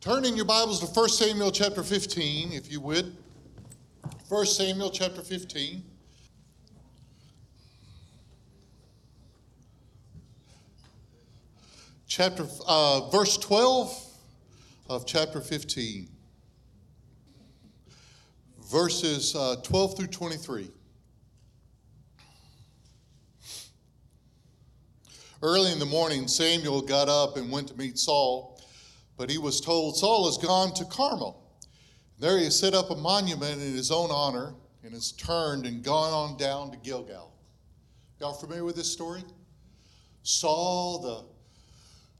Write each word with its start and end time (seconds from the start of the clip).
Turn 0.00 0.24
in 0.24 0.36
your 0.36 0.44
Bibles 0.44 0.78
to 0.78 0.86
1 0.86 1.08
Samuel 1.08 1.50
chapter 1.50 1.82
15, 1.82 2.52
if 2.52 2.70
you 2.70 2.80
would. 2.80 3.16
1 4.28 4.46
Samuel 4.46 4.90
chapter 4.90 5.22
15. 5.22 5.82
Chapter, 12.06 12.46
uh, 12.68 13.10
verse 13.10 13.36
12 13.38 14.06
of 14.88 15.04
chapter 15.04 15.40
15. 15.40 16.08
Verses 18.70 19.34
uh, 19.34 19.56
12 19.64 19.96
through 19.96 20.06
23. 20.06 20.70
Early 25.42 25.72
in 25.72 25.80
the 25.80 25.86
morning, 25.86 26.28
Samuel 26.28 26.82
got 26.82 27.08
up 27.08 27.36
and 27.36 27.50
went 27.50 27.66
to 27.66 27.76
meet 27.76 27.98
Saul, 27.98 28.57
but 29.18 29.28
he 29.28 29.36
was 29.36 29.60
told, 29.60 29.96
Saul 29.96 30.26
has 30.26 30.38
gone 30.38 30.72
to 30.74 30.84
Carmel. 30.84 31.44
There 32.20 32.38
he 32.38 32.44
has 32.44 32.58
set 32.58 32.72
up 32.72 32.90
a 32.90 32.96
monument 32.96 33.60
in 33.60 33.74
his 33.74 33.90
own 33.90 34.10
honor 34.10 34.54
and 34.84 34.94
has 34.94 35.12
turned 35.12 35.66
and 35.66 35.82
gone 35.82 36.12
on 36.12 36.38
down 36.38 36.70
to 36.70 36.76
Gilgal. 36.78 37.34
Y'all 38.20 38.32
familiar 38.32 38.64
with 38.64 38.76
this 38.76 38.90
story? 38.90 39.22
Saul, 40.22 41.00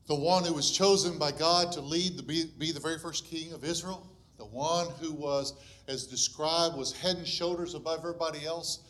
the, 0.09 0.13
the 0.13 0.21
one 0.21 0.45
who 0.45 0.53
was 0.53 0.71
chosen 0.71 1.19
by 1.19 1.31
God 1.31 1.73
to 1.73 1.81
lead, 1.81 2.17
the, 2.17 2.23
be, 2.23 2.51
be 2.59 2.73
the 2.73 2.81
very 2.81 2.99
first 2.99 3.27
king 3.27 3.53
of 3.53 3.65
Israel, 3.65 4.09
the 4.37 4.47
one 4.47 4.89
who 5.01 5.13
was, 5.13 5.55
as 5.87 6.07
described, 6.07 6.77
was 6.77 6.93
head 6.93 7.17
and 7.17 7.27
shoulders 7.27 7.75
above 7.75 8.01
everybody 8.01 8.45
else. 8.45 8.81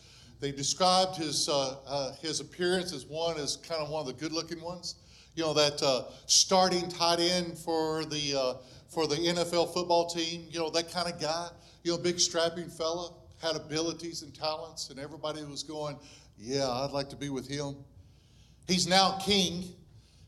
They 0.40 0.52
described 0.52 1.16
his, 1.16 1.48
uh, 1.48 1.76
uh, 1.86 2.14
his 2.22 2.40
appearance 2.40 2.92
as 2.92 3.04
one 3.04 3.38
as 3.38 3.56
kind 3.56 3.82
of 3.82 3.90
one 3.90 4.00
of 4.00 4.06
the 4.06 4.12
good 4.12 4.32
looking 4.32 4.60
ones. 4.62 4.94
You 5.38 5.44
know, 5.44 5.54
that 5.54 5.80
uh, 5.84 6.02
starting 6.26 6.88
tight 6.88 7.20
end 7.20 7.56
for 7.56 8.04
the, 8.04 8.34
uh, 8.36 8.54
for 8.88 9.06
the 9.06 9.14
NFL 9.14 9.72
football 9.72 10.10
team, 10.10 10.44
you 10.50 10.58
know, 10.58 10.68
that 10.70 10.90
kind 10.90 11.08
of 11.08 11.20
guy, 11.20 11.50
you 11.84 11.92
know, 11.92 11.98
big 11.98 12.18
strapping 12.18 12.68
fella, 12.68 13.12
had 13.40 13.54
abilities 13.54 14.22
and 14.22 14.34
talents, 14.34 14.90
and 14.90 14.98
everybody 14.98 15.44
was 15.44 15.62
going, 15.62 15.96
Yeah, 16.38 16.68
I'd 16.68 16.90
like 16.90 17.08
to 17.10 17.16
be 17.16 17.28
with 17.28 17.48
him. 17.48 17.76
He's 18.66 18.88
now 18.88 19.16
king. 19.24 19.62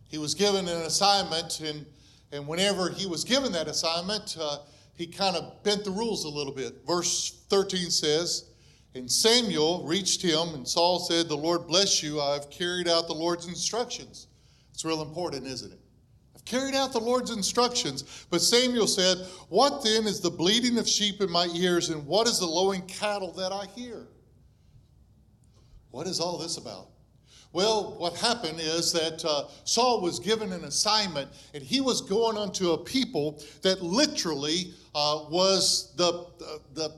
He 0.08 0.17
was 0.17 0.36
given 0.36 0.69
an 0.69 0.83
assignment, 0.83 1.58
and, 1.58 1.84
and 2.30 2.47
whenever 2.47 2.89
he 2.89 3.08
was 3.08 3.24
given 3.24 3.50
that 3.50 3.67
assignment, 3.67 4.36
uh, 4.41 4.58
he 4.95 5.08
kind 5.08 5.34
of 5.34 5.61
bent 5.64 5.83
the 5.84 5.91
rules 5.91 6.24
a 6.24 6.28
little 6.28 6.55
bit. 6.55 6.86
Verse 6.86 7.42
13 7.48 7.91
says, 7.91 8.45
and 8.95 9.11
Samuel 9.11 9.83
reached 9.89 10.22
him, 10.22 10.55
and 10.55 10.69
Saul 10.69 11.00
said, 11.00 11.28
The 11.28 11.36
Lord 11.36 11.67
bless 11.67 12.00
you. 12.00 12.20
I've 12.20 12.48
carried 12.48 12.86
out 12.86 13.08
the 13.08 13.12
Lord's 13.12 13.48
instructions. 13.48 14.28
It's 14.72 14.84
real 14.84 15.02
important, 15.02 15.46
isn't 15.46 15.72
it? 15.72 15.78
I've 16.34 16.44
carried 16.44 16.74
out 16.74 16.92
the 16.92 17.00
Lord's 17.00 17.30
instructions. 17.30 18.26
But 18.30 18.40
Samuel 18.40 18.86
said, 18.86 19.18
What 19.48 19.84
then 19.84 20.06
is 20.06 20.20
the 20.20 20.30
bleating 20.30 20.78
of 20.78 20.88
sheep 20.88 21.20
in 21.20 21.30
my 21.30 21.46
ears, 21.54 21.90
and 21.90 22.06
what 22.06 22.27
is 22.27 22.38
the 22.38 22.46
lowing 22.46 22.82
cattle 22.82 23.32
that 23.32 23.52
I 23.52 23.66
hear? 23.74 24.06
What 25.90 26.06
is 26.06 26.20
all 26.20 26.38
this 26.38 26.56
about? 26.56 26.88
Well, 27.52 27.96
what 27.98 28.14
happened 28.16 28.60
is 28.60 28.92
that 28.92 29.24
uh, 29.24 29.48
Saul 29.64 30.00
was 30.00 30.20
given 30.20 30.52
an 30.52 30.64
assignment, 30.64 31.28
and 31.52 31.62
he 31.62 31.80
was 31.80 32.00
going 32.00 32.36
unto 32.36 32.72
a 32.72 32.78
people 32.78 33.42
that 33.62 33.82
literally 33.82 34.72
uh, 34.94 35.24
was 35.28 35.92
the, 35.96 36.27
the, 36.38 36.60
the 36.74 36.94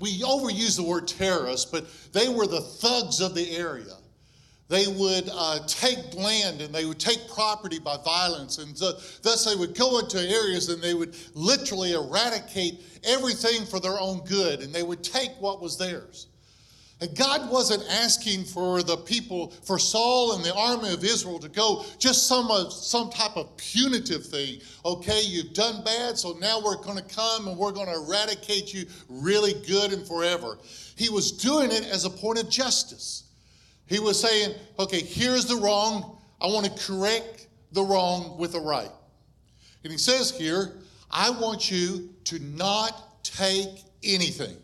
we 0.00 0.20
overuse 0.20 0.76
the 0.76 0.82
word 0.82 1.08
terrorists, 1.08 1.70
but 1.70 1.86
they 2.12 2.28
were 2.28 2.46
the 2.46 2.60
thugs 2.60 3.20
of 3.20 3.34
the 3.34 3.56
area. 3.56 3.94
They 4.68 4.86
would 4.88 5.30
uh, 5.32 5.60
take 5.66 6.14
land 6.14 6.60
and 6.60 6.74
they 6.74 6.84
would 6.84 6.98
take 6.98 7.28
property 7.32 7.78
by 7.78 7.96
violence, 8.04 8.58
and 8.58 8.76
so, 8.76 8.92
thus 9.22 9.44
they 9.44 9.54
would 9.54 9.76
go 9.76 10.00
into 10.00 10.18
areas 10.18 10.68
and 10.68 10.82
they 10.82 10.94
would 10.94 11.16
literally 11.34 11.92
eradicate 11.92 12.82
everything 13.04 13.64
for 13.64 13.78
their 13.78 13.98
own 14.00 14.24
good, 14.24 14.60
and 14.60 14.74
they 14.74 14.82
would 14.82 15.04
take 15.04 15.30
what 15.38 15.62
was 15.62 15.78
theirs. 15.78 16.26
And 17.00 17.14
God 17.14 17.50
wasn't 17.50 17.84
asking 17.90 18.44
for 18.44 18.82
the 18.82 18.96
people, 18.96 19.50
for 19.50 19.78
Saul 19.78 20.32
and 20.32 20.42
the 20.42 20.54
army 20.54 20.94
of 20.94 21.04
Israel 21.04 21.38
to 21.40 21.48
go 21.48 21.84
just 21.98 22.26
some, 22.26 22.48
some 22.70 23.10
type 23.10 23.36
of 23.36 23.54
punitive 23.58 24.24
thing. 24.24 24.60
Okay, 24.82 25.20
you've 25.22 25.52
done 25.52 25.84
bad, 25.84 26.16
so 26.16 26.32
now 26.40 26.58
we're 26.58 26.82
going 26.82 26.96
to 26.96 27.14
come 27.14 27.48
and 27.48 27.58
we're 27.58 27.72
going 27.72 27.88
to 27.88 28.02
eradicate 28.02 28.72
you 28.72 28.86
really 29.10 29.52
good 29.66 29.92
and 29.92 30.06
forever. 30.08 30.58
He 30.96 31.10
was 31.10 31.32
doing 31.32 31.70
it 31.70 31.84
as 31.84 32.06
a 32.06 32.10
point 32.10 32.42
of 32.42 32.48
justice. 32.48 33.25
He 33.86 33.98
was 33.98 34.20
saying, 34.20 34.54
okay, 34.78 35.00
here's 35.00 35.46
the 35.46 35.56
wrong. 35.56 36.18
I 36.40 36.46
want 36.46 36.66
to 36.66 36.86
correct 36.86 37.46
the 37.72 37.82
wrong 37.82 38.36
with 38.38 38.52
the 38.52 38.60
right. 38.60 38.90
And 39.84 39.92
he 39.92 39.98
says 39.98 40.30
here, 40.30 40.74
I 41.10 41.30
want 41.30 41.70
you 41.70 42.10
to 42.24 42.38
not 42.40 43.22
take 43.22 43.84
anything. 44.02 44.56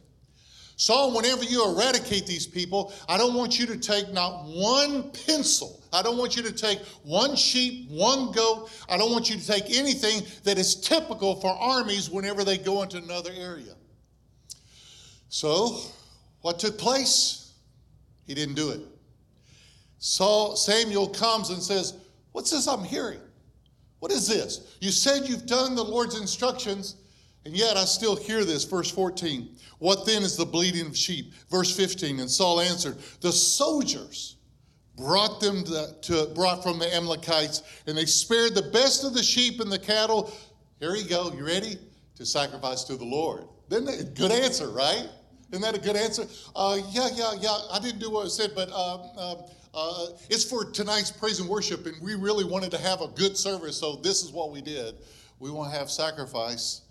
Saul, 0.77 1.15
whenever 1.15 1.45
you 1.45 1.65
eradicate 1.73 2.27
these 2.27 2.47
people, 2.47 2.93
I 3.09 3.17
don't 3.17 3.35
want 3.35 3.57
you 3.57 3.67
to 3.67 3.77
take 3.77 4.13
not 4.13 4.45
one 4.47 5.13
pencil. 5.13 5.81
I 5.93 6.03
don't 6.03 6.19
want 6.19 6.37
you 6.37 6.43
to 6.43 6.53
take 6.53 6.81
one 7.05 7.37
sheep, 7.37 7.89
one 7.89 8.33
goat. 8.33 8.71
I 8.89 8.97
don't 8.97 9.13
want 9.13 9.31
you 9.31 9.37
to 9.37 9.47
take 9.47 9.71
anything 9.71 10.27
that 10.43 10.59
is 10.59 10.75
typical 10.75 11.41
for 11.41 11.51
armies 11.51 12.11
whenever 12.11 12.43
they 12.43 12.59
go 12.59 12.83
into 12.83 12.97
another 12.97 13.31
area. 13.33 13.75
So, 15.29 15.79
what 16.41 16.59
took 16.59 16.79
place? 16.79 17.53
He 18.27 18.35
didn't 18.35 18.55
do 18.55 18.71
it. 18.71 18.81
Saul, 20.03 20.57
Samuel 20.57 21.09
comes 21.09 21.51
and 21.51 21.63
says, 21.63 21.95
What's 22.33 22.51
this 22.51 22.67
I'm 22.67 22.83
hearing? 22.83 23.21
What 24.01 24.11
is 24.11 24.27
this? 24.27 24.77
You 24.81 24.91
said 24.91 25.29
you've 25.29 25.47
done 25.47 25.77
the 25.77 25.85
Lord's 25.85 26.21
instructions, 26.21 26.97
and 27.45 27.57
yet 27.57 27.77
I 27.77 27.85
still 27.85 28.17
hear 28.17 28.45
this. 28.45 28.65
Verse 28.65 28.91
14. 28.91 29.49
What 29.79 30.05
then 30.05 30.25
is 30.25 30.37
the 30.37 30.45
bleating 30.45 30.89
of 30.89 30.97
sheep? 30.97 31.33
Verse 31.49 31.75
15. 31.77 32.19
And 32.19 32.29
Saul 32.29 32.61
answered, 32.61 32.97
The 33.21 33.31
soldiers 33.31 34.39
brought 34.97 35.41
them 35.41 35.63
to, 35.65 35.95
to, 36.03 36.27
brought 36.35 36.65
from 36.65 36.81
the 36.81 36.93
Amalekites, 36.93 37.63
and 37.87 37.97
they 37.97 38.07
spared 38.07 38.57
the 38.57 38.71
best 38.73 39.05
of 39.05 39.15
the 39.15 39.23
sheep 39.23 39.61
and 39.61 39.71
the 39.71 39.79
cattle. 39.79 40.33
Here 40.81 40.97
you 40.97 41.09
go. 41.09 41.33
You 41.33 41.47
ready? 41.47 41.79
To 42.17 42.27
sacrifice 42.27 42.83
to 42.85 42.97
the 42.97 43.05
Lord. 43.05 43.45
Then 43.69 43.85
good 44.15 44.33
answer, 44.33 44.69
right? 44.69 45.09
Isn't 45.53 45.63
that 45.63 45.77
a 45.77 45.81
good 45.81 45.97
answer? 45.97 46.27
Uh, 46.57 46.79
yeah, 46.91 47.09
yeah, 47.15 47.35
yeah. 47.39 47.57
I 47.71 47.79
didn't 47.79 48.01
do 48.01 48.11
what 48.11 48.27
I 48.27 48.29
said, 48.29 48.51
but 48.57 48.69
uh, 48.71 48.97
uh, 49.17 49.35
uh, 49.75 50.07
it's 50.29 50.45
for 50.45 50.65
tonight's 50.65 51.11
praise 51.11 51.41
and 51.41 51.49
worship, 51.49 51.87
and 51.87 51.97
we 52.03 52.15
really 52.15 52.45
wanted 52.45 52.71
to 52.73 52.79
have 52.79 53.01
a 53.01 53.09
good 53.09 53.37
service, 53.37 53.77
so 53.77 53.97
this 53.97 54.23
is 54.23 54.33
what 54.33 54.53
we 54.53 54.61
did. 54.61 54.95
We 55.39 55.51
want 55.51 55.73
to 55.73 55.79
have 55.79 55.91
sacrifice. 55.91 56.83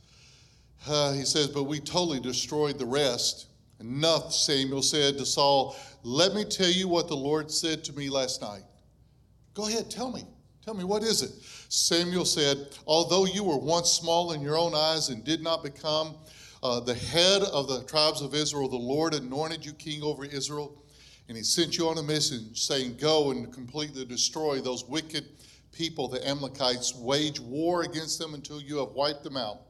Uh, 0.88 1.14
he 1.14 1.24
says, 1.24 1.48
but 1.48 1.64
we 1.64 1.80
totally 1.80 2.20
destroyed 2.20 2.80
the 2.80 2.86
rest. 2.86 3.48
Enough, 3.80 4.34
Samuel 4.34 4.82
said 4.82 5.18
to 5.18 5.26
Saul, 5.26 5.76
let 6.04 6.34
me 6.34 6.44
tell 6.44 6.70
you 6.70 6.88
what 6.88 7.08
the 7.08 7.16
Lord 7.16 7.52
said 7.52 7.84
to 7.86 7.94
me 7.94 8.10
last 8.10 8.42
night. 8.42 8.64
Go 9.54 9.68
ahead, 9.68 9.90
tell 9.92 10.12
me. 10.12 10.24
Tell 10.64 10.74
me, 10.74 10.84
what 10.84 11.04
is 11.04 11.24
it? 11.24 11.32
Samuel 11.70 12.26
said, 12.26 12.58
Although 12.86 13.26
you 13.26 13.44
were 13.44 13.58
once 13.58 13.90
small 13.90 14.34
in 14.34 14.42
your 14.42 14.58
own 14.58 14.76
eyes 14.76 15.10
and 15.10 15.24
did 15.24 15.42
not 15.42 15.64
become 15.64 16.16
uh, 16.62 16.80
the 16.80 16.94
head 16.94 17.42
of 17.42 17.68
the 17.68 17.84
tribes 17.84 18.22
of 18.22 18.36
Israel, 18.36 18.70
the 18.70 18.76
Lord 18.76 19.16
anointed 19.16 19.66
you 19.66 19.74
king 19.74 20.04
over 20.04 20.24
Israel, 20.24 20.81
and 21.32 21.38
he 21.38 21.46
sent 21.46 21.78
you 21.78 21.88
on 21.88 21.98
a 21.98 22.04
mission 22.04 22.54
saying, 22.54 22.98
Go 23.00 23.32
and 23.32 23.54
completely 23.54 24.04
destroy 24.04 24.60
those 24.60 24.84
wicked 24.84 25.24
people, 25.72 26.10
the 26.10 26.28
Amalekites, 26.28 26.94
wage 26.94 27.40
war 27.40 27.84
against 27.84 28.20
them 28.20 28.34
until 28.34 28.62
you 28.62 28.80
have 28.80 28.90
wiped 28.90 29.24
them 29.24 29.38
out. 29.38 29.62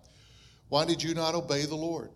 Why 0.69 0.85
did 0.85 1.03
you 1.03 1.13
not 1.13 1.35
obey 1.35 1.67
the 1.67 1.75
Lord? 1.75 2.09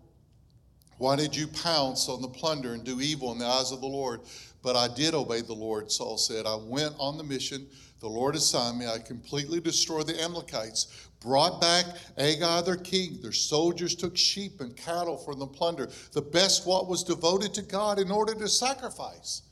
Why 0.98 1.14
did 1.14 1.36
you 1.36 1.46
pounce 1.46 2.08
on 2.08 2.22
the 2.22 2.28
plunder 2.28 2.74
and 2.74 2.82
do 2.82 3.00
evil 3.00 3.30
in 3.30 3.38
the 3.38 3.46
eyes 3.46 3.70
of 3.70 3.80
the 3.80 3.86
Lord? 3.86 4.22
But 4.64 4.74
I 4.74 4.92
did 4.92 5.14
obey 5.14 5.42
the 5.42 5.52
Lord, 5.52 5.92
Saul 5.92 6.18
said. 6.18 6.44
I 6.44 6.56
went 6.56 6.96
on 6.98 7.16
the 7.16 7.22
mission 7.22 7.68
the 8.00 8.08
Lord 8.08 8.34
assigned 8.34 8.78
me. 8.78 8.86
I 8.86 8.98
completely 8.98 9.60
destroyed 9.60 10.06
the 10.06 10.20
Amalekites, 10.20 11.08
brought 11.20 11.60
back 11.60 11.86
Agag, 12.18 12.64
their 12.64 12.76
king. 12.76 13.18
Their 13.22 13.32
soldiers 13.32 13.94
took 13.94 14.16
sheep 14.16 14.60
and 14.60 14.76
cattle 14.76 15.16
from 15.16 15.38
the 15.38 15.46
plunder, 15.46 15.88
the 16.12 16.22
best 16.22 16.66
what 16.66 16.88
was 16.88 17.02
devoted 17.02 17.54
to 17.54 17.62
God 17.62 17.98
in 17.98 18.10
order 18.10 18.34
to 18.34 18.48
sacrifice. 18.48 19.42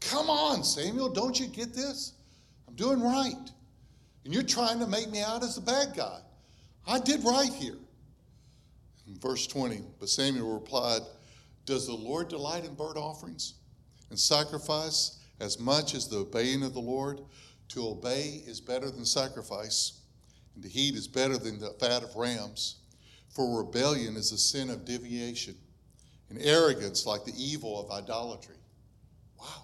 Come 0.00 0.30
on, 0.30 0.62
Samuel, 0.62 1.08
don't 1.08 1.38
you 1.38 1.46
get 1.46 1.74
this? 1.74 2.12
I'm 2.66 2.74
doing 2.74 3.00
right. 3.00 3.50
And 4.24 4.34
you're 4.34 4.42
trying 4.42 4.78
to 4.80 4.86
make 4.86 5.10
me 5.10 5.22
out 5.22 5.42
as 5.42 5.56
the 5.56 5.60
bad 5.60 5.94
guy. 5.96 6.20
I 6.86 6.98
did 6.98 7.24
right 7.24 7.52
here. 7.52 7.76
Verse 9.20 9.46
20, 9.46 9.82
but 9.98 10.08
Samuel 10.08 10.54
replied, 10.54 11.00
Does 11.64 11.86
the 11.86 11.94
Lord 11.94 12.28
delight 12.28 12.64
in 12.64 12.74
burnt 12.74 12.98
offerings 12.98 13.54
and 14.10 14.18
sacrifice 14.18 15.18
as 15.40 15.58
much 15.58 15.94
as 15.94 16.08
the 16.08 16.18
obeying 16.18 16.62
of 16.62 16.74
the 16.74 16.80
Lord? 16.80 17.22
To 17.68 17.88
obey 17.88 18.42
is 18.46 18.60
better 18.60 18.90
than 18.90 19.04
sacrifice, 19.04 19.97
and 20.58 20.64
to 20.64 20.68
heed 20.68 20.96
is 20.96 21.06
better 21.06 21.38
than 21.38 21.60
the 21.60 21.70
fat 21.78 22.02
of 22.02 22.16
rams. 22.16 22.78
For 23.28 23.58
rebellion 23.58 24.16
is 24.16 24.32
a 24.32 24.38
sin 24.38 24.70
of 24.70 24.84
deviation, 24.84 25.54
and 26.30 26.38
arrogance 26.42 27.06
like 27.06 27.24
the 27.24 27.32
evil 27.36 27.80
of 27.80 27.92
idolatry. 27.92 28.56
Wow. 29.38 29.62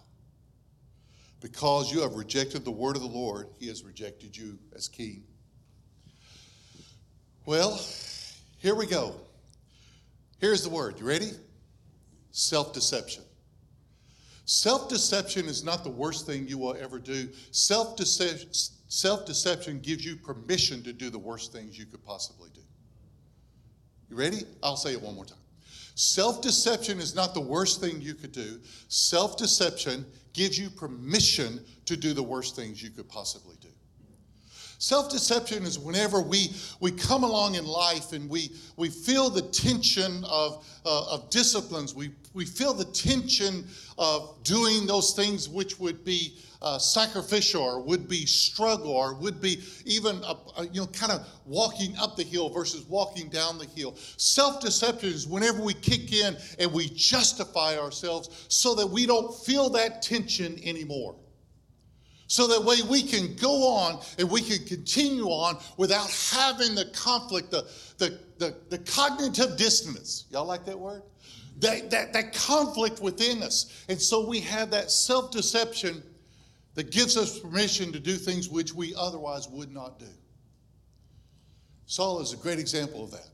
Because 1.40 1.92
you 1.92 2.00
have 2.02 2.12
rejected 2.12 2.64
the 2.64 2.70
word 2.70 2.94
of 2.94 3.02
the 3.02 3.08
Lord, 3.08 3.48
he 3.58 3.66
has 3.66 3.82
rejected 3.82 4.36
you 4.36 4.56
as 4.76 4.86
king. 4.86 5.24
Well, 7.44 7.80
here 8.58 8.76
we 8.76 8.86
go. 8.86 9.16
Here's 10.38 10.62
the 10.62 10.70
word. 10.70 11.00
You 11.00 11.06
ready? 11.06 11.32
Self 12.30 12.72
deception. 12.72 13.24
Self 14.44 14.88
deception 14.88 15.46
is 15.46 15.64
not 15.64 15.82
the 15.82 15.90
worst 15.90 16.24
thing 16.24 16.46
you 16.46 16.56
will 16.56 16.76
ever 16.80 17.00
do. 17.00 17.30
Self 17.50 17.96
deception 17.96 18.50
gives 19.80 20.04
you 20.04 20.14
permission 20.14 20.82
to 20.84 20.92
do 20.92 21.10
the 21.10 21.18
worst 21.18 21.52
things 21.52 21.76
you 21.76 21.84
could 21.84 22.04
possibly 22.04 22.48
do. 22.54 22.60
You 24.08 24.16
ready? 24.16 24.42
I'll 24.62 24.76
say 24.76 24.92
it 24.92 25.02
one 25.02 25.16
more 25.16 25.24
time. 25.24 25.38
Self 25.96 26.40
deception 26.40 27.00
is 27.00 27.14
not 27.14 27.34
the 27.34 27.40
worst 27.40 27.80
thing 27.80 28.00
you 28.00 28.14
could 28.14 28.30
do. 28.30 28.60
Self 28.88 29.36
deception 29.36 30.06
gives 30.32 30.58
you 30.58 30.70
permission 30.70 31.64
to 31.86 31.96
do 31.96 32.12
the 32.12 32.22
worst 32.22 32.54
things 32.54 32.82
you 32.82 32.90
could 32.90 33.08
possibly 33.08 33.56
do. 33.60 33.68
Self 34.78 35.10
deception 35.10 35.64
is 35.64 35.78
whenever 35.78 36.20
we, 36.20 36.52
we 36.80 36.90
come 36.90 37.24
along 37.24 37.54
in 37.54 37.66
life 37.66 38.12
and 38.12 38.28
we, 38.28 38.50
we 38.76 38.88
feel 38.88 39.30
the 39.30 39.42
tension 39.42 40.24
of, 40.28 40.66
uh, 40.84 41.12
of 41.12 41.30
disciplines, 41.30 41.94
we, 41.94 42.10
we 42.32 42.44
feel 42.44 42.74
the 42.74 42.84
tension 42.86 43.64
of 43.96 44.42
doing 44.42 44.86
those 44.86 45.12
things 45.12 45.48
which 45.48 45.78
would 45.78 46.04
be 46.04 46.36
uh, 46.60 46.78
sacrificial 46.78 47.62
or 47.62 47.80
would 47.80 48.08
be 48.08 48.24
struggle 48.26 48.90
or 48.90 49.14
would 49.14 49.40
be 49.40 49.62
even 49.84 50.16
a, 50.24 50.36
a, 50.56 50.66
you 50.72 50.80
know 50.80 50.86
kind 50.88 51.12
of 51.12 51.26
walking 51.44 51.94
up 51.98 52.16
the 52.16 52.22
hill 52.22 52.48
versus 52.48 52.84
walking 52.88 53.28
down 53.28 53.58
the 53.58 53.66
hill. 53.66 53.94
Self-deception 54.16 55.10
is 55.10 55.28
whenever 55.28 55.62
we 55.62 55.74
kick 55.74 56.12
in 56.12 56.36
and 56.58 56.72
we 56.72 56.88
justify 56.88 57.76
ourselves 57.78 58.46
so 58.48 58.74
that 58.74 58.86
we 58.86 59.06
don't 59.06 59.34
feel 59.44 59.68
that 59.70 60.00
tension 60.02 60.58
anymore 60.64 61.14
so 62.26 62.46
that 62.46 62.64
way 62.64 62.76
we 62.88 63.02
can 63.02 63.34
go 63.36 63.68
on 63.68 64.00
and 64.18 64.30
we 64.30 64.40
can 64.40 64.64
continue 64.66 65.26
on 65.26 65.58
without 65.76 66.10
having 66.32 66.74
the 66.74 66.86
conflict 66.94 67.50
the, 67.50 67.68
the, 67.98 68.18
the, 68.38 68.56
the 68.70 68.78
cognitive 68.78 69.56
dissonance 69.56 70.24
y'all 70.30 70.46
like 70.46 70.64
that 70.64 70.78
word 70.78 71.02
that, 71.58 71.90
that, 71.90 72.12
that 72.12 72.32
conflict 72.34 73.00
within 73.00 73.42
us 73.42 73.84
and 73.88 74.00
so 74.00 74.28
we 74.28 74.40
have 74.40 74.70
that 74.70 74.90
self-deception 74.90 76.02
that 76.74 76.90
gives 76.90 77.16
us 77.16 77.38
permission 77.38 77.92
to 77.92 78.00
do 78.00 78.16
things 78.16 78.48
which 78.48 78.74
we 78.74 78.94
otherwise 78.96 79.48
would 79.48 79.72
not 79.72 79.98
do. 79.98 80.06
Saul 81.86 82.20
is 82.20 82.32
a 82.32 82.36
great 82.36 82.58
example 82.58 83.04
of 83.04 83.10
that. 83.12 83.28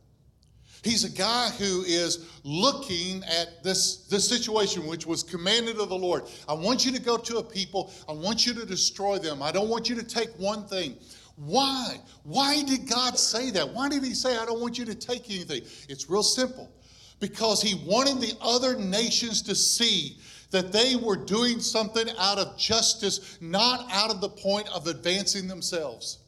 He's 0.83 1.05
a 1.05 1.11
guy 1.11 1.51
who 1.51 1.83
is 1.83 2.31
looking 2.43 3.23
at 3.25 3.63
this, 3.63 4.07
this 4.07 4.27
situation 4.27 4.87
which 4.87 5.07
was 5.07 5.23
commanded 5.23 5.79
of 5.79 5.91
the 5.91 5.97
Lord. 5.97 6.25
I 6.49 6.55
want 6.55 6.87
you 6.87 6.93
to 6.93 7.01
go 7.01 7.19
to 7.19 7.39
a 7.39 7.43
people, 7.43 7.93
I 8.09 8.13
want 8.13 8.47
you 8.47 8.55
to 8.55 8.65
destroy 8.65 9.19
them. 9.19 9.43
I 9.43 9.53
don't 9.53 9.69
want 9.69 9.89
you 9.89 9.95
to 9.97 10.05
take 10.05 10.31
one 10.39 10.67
thing. 10.67 10.97
Why? 11.37 11.97
Why 12.25 12.63
did 12.63 12.89
God 12.89 13.19
say 13.19 13.51
that? 13.53 13.73
Why 13.73 13.89
did 13.89 14.05
He 14.05 14.15
say, 14.15 14.37
I 14.37 14.45
don't 14.45 14.61
want 14.61 14.79
you 14.79 14.85
to 14.87 14.95
take 14.95 15.31
anything? 15.31 15.63
It's 15.89 16.09
real 16.09 16.23
simple. 16.23 16.71
Because 17.19 17.63
He 17.63 17.83
wanted 17.87 18.21
the 18.21 18.37
other 18.41 18.79
nations 18.79 19.43
to 19.43 19.55
see 19.55 20.19
that 20.51 20.73
they 20.73 20.97
were 20.97 21.17
doing 21.17 21.61
something 21.61 22.09
out 22.19 22.39
of 22.39 22.59
justice, 22.59 23.39
not 23.41 23.87
out 23.91 24.11
of 24.11 24.21
the 24.21 24.29
point 24.29 24.69
of 24.75 24.87
advancing 24.87 25.47
themselves. 25.47 26.19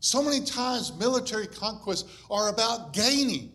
So 0.00 0.22
many 0.22 0.44
times, 0.44 0.92
military 0.98 1.46
conquests 1.46 2.18
are 2.30 2.48
about 2.48 2.92
gaining 2.92 3.52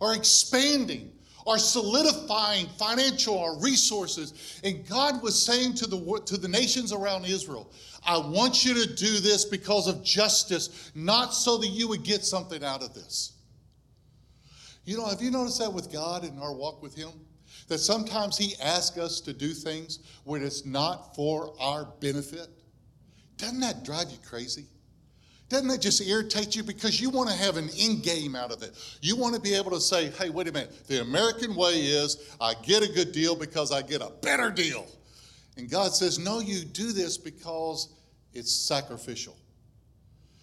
or 0.00 0.14
expanding 0.14 1.12
or 1.44 1.58
solidifying 1.58 2.66
financial 2.78 3.34
or 3.34 3.60
resources. 3.60 4.60
And 4.62 4.86
God 4.88 5.22
was 5.22 5.40
saying 5.40 5.74
to 5.74 5.86
the, 5.86 6.22
to 6.26 6.36
the 6.36 6.48
nations 6.48 6.92
around 6.92 7.24
Israel, 7.24 7.72
I 8.04 8.18
want 8.18 8.64
you 8.64 8.74
to 8.74 8.94
do 8.94 9.18
this 9.18 9.44
because 9.44 9.88
of 9.88 10.04
justice, 10.04 10.92
not 10.94 11.34
so 11.34 11.58
that 11.58 11.68
you 11.68 11.88
would 11.88 12.04
get 12.04 12.24
something 12.24 12.62
out 12.62 12.82
of 12.82 12.94
this. 12.94 13.32
You 14.84 14.96
know, 14.96 15.06
have 15.06 15.20
you 15.20 15.30
noticed 15.30 15.58
that 15.58 15.72
with 15.72 15.92
God 15.92 16.24
in 16.24 16.38
our 16.38 16.54
walk 16.54 16.82
with 16.82 16.94
Him? 16.94 17.10
that 17.68 17.78
sometimes 17.78 18.36
He 18.36 18.54
asks 18.60 18.98
us 18.98 19.20
to 19.20 19.32
do 19.32 19.52
things 19.52 20.00
when 20.24 20.42
it's 20.42 20.66
not 20.66 21.14
for 21.14 21.54
our 21.60 21.84
benefit? 22.00 22.48
Doesn't 23.36 23.60
that 23.60 23.84
drive 23.84 24.10
you 24.10 24.18
crazy? 24.26 24.66
Doesn't 25.48 25.68
that 25.68 25.80
just 25.80 26.06
irritate 26.06 26.54
you 26.54 26.62
because 26.62 27.00
you 27.00 27.08
want 27.08 27.30
to 27.30 27.36
have 27.36 27.56
an 27.56 27.70
end 27.78 28.02
game 28.02 28.36
out 28.36 28.52
of 28.52 28.62
it? 28.62 28.72
You 29.00 29.16
want 29.16 29.34
to 29.34 29.40
be 29.40 29.54
able 29.54 29.70
to 29.70 29.80
say, 29.80 30.10
hey, 30.10 30.28
wait 30.28 30.46
a 30.46 30.52
minute, 30.52 30.86
the 30.86 31.00
American 31.00 31.54
way 31.54 31.80
is 31.80 32.34
I 32.40 32.54
get 32.62 32.82
a 32.82 32.92
good 32.92 33.12
deal 33.12 33.34
because 33.34 33.72
I 33.72 33.80
get 33.80 34.02
a 34.02 34.10
better 34.20 34.50
deal. 34.50 34.86
And 35.56 35.70
God 35.70 35.94
says, 35.94 36.18
no, 36.18 36.40
you 36.40 36.64
do 36.64 36.92
this 36.92 37.16
because 37.16 37.94
it's 38.34 38.52
sacrificial. 38.52 39.36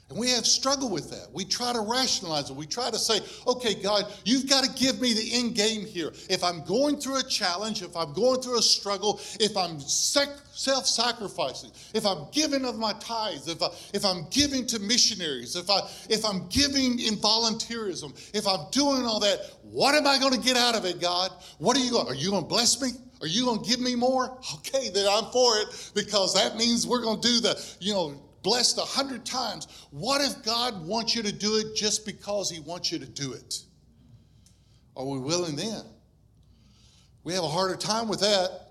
And 0.09 0.19
we 0.19 0.29
have 0.29 0.45
struggled 0.45 0.91
with 0.91 1.09
that. 1.09 1.29
We 1.33 1.45
try 1.45 1.73
to 1.73 1.79
rationalize 1.79 2.51
it. 2.51 2.55
We 2.55 2.67
try 2.67 2.91
to 2.91 2.99
say, 2.99 3.21
okay, 3.47 3.73
God, 3.73 4.05
you've 4.23 4.47
got 4.47 4.63
to 4.63 4.71
give 4.73 5.01
me 5.01 5.13
the 5.13 5.33
end 5.33 5.55
game 5.55 5.83
here. 5.83 6.11
If 6.29 6.43
I'm 6.43 6.63
going 6.63 6.97
through 6.97 7.17
a 7.17 7.23
challenge, 7.23 7.81
if 7.81 7.95
I'm 7.97 8.13
going 8.13 8.39
through 8.39 8.59
a 8.59 8.61
struggle, 8.61 9.19
if 9.39 9.57
I'm 9.57 9.79
self 9.79 10.85
sacrificing, 10.85 11.71
if 11.95 12.05
I'm 12.05 12.27
giving 12.31 12.65
of 12.65 12.77
my 12.77 12.93
tithes, 12.99 13.47
if, 13.47 13.63
I, 13.63 13.69
if 13.95 14.05
I'm 14.05 14.27
giving 14.29 14.67
to 14.67 14.79
missionaries, 14.79 15.55
if, 15.55 15.71
I, 15.71 15.79
if 16.07 16.23
I'm 16.23 16.47
giving 16.49 16.99
in 16.99 17.15
volunteerism, 17.15 18.13
if 18.35 18.47
I'm 18.47 18.69
doing 18.69 19.05
all 19.05 19.19
that, 19.21 19.39
what 19.63 19.95
am 19.95 20.05
I 20.05 20.19
going 20.19 20.33
to 20.33 20.39
get 20.39 20.55
out 20.55 20.75
of 20.75 20.85
it, 20.85 21.01
God? 21.01 21.31
What 21.57 21.75
are 21.77 21.79
you 21.79 21.89
going 21.89 22.07
Are 22.07 22.15
you 22.15 22.29
going 22.29 22.43
to 22.43 22.47
bless 22.47 22.79
me? 22.79 22.89
Are 23.21 23.27
you 23.27 23.45
going 23.45 23.63
to 23.63 23.67
give 23.67 23.79
me 23.79 23.95
more? 23.95 24.37
Okay, 24.55 24.89
then 24.89 25.07
I'm 25.09 25.31
for 25.31 25.57
it 25.57 25.91
because 25.95 26.35
that 26.35 26.57
means 26.57 26.85
we're 26.85 27.01
going 27.01 27.19
to 27.21 27.27
do 27.27 27.39
the, 27.39 27.75
you 27.79 27.93
know, 27.93 28.21
blessed 28.45 28.77
a 28.77 28.81
hundred 28.81 29.25
times. 29.25 29.67
What 29.89 30.21
if 30.21 30.45
God 30.45 30.85
wants 30.85 31.15
you 31.15 31.23
to 31.23 31.31
do 31.31 31.57
it 31.57 31.75
just 31.75 32.05
because 32.05 32.49
He 32.49 32.59
wants 32.59 32.91
you 32.91 32.99
to 32.99 33.05
do 33.07 33.33
it? 33.33 33.55
Are 34.95 35.03
we 35.03 35.17
willing 35.17 35.55
then? 35.55 35.81
We 37.23 37.33
have 37.33 37.43
a 37.43 37.49
harder 37.49 37.75
time 37.75 38.07
with 38.07 38.19
that 38.19 38.61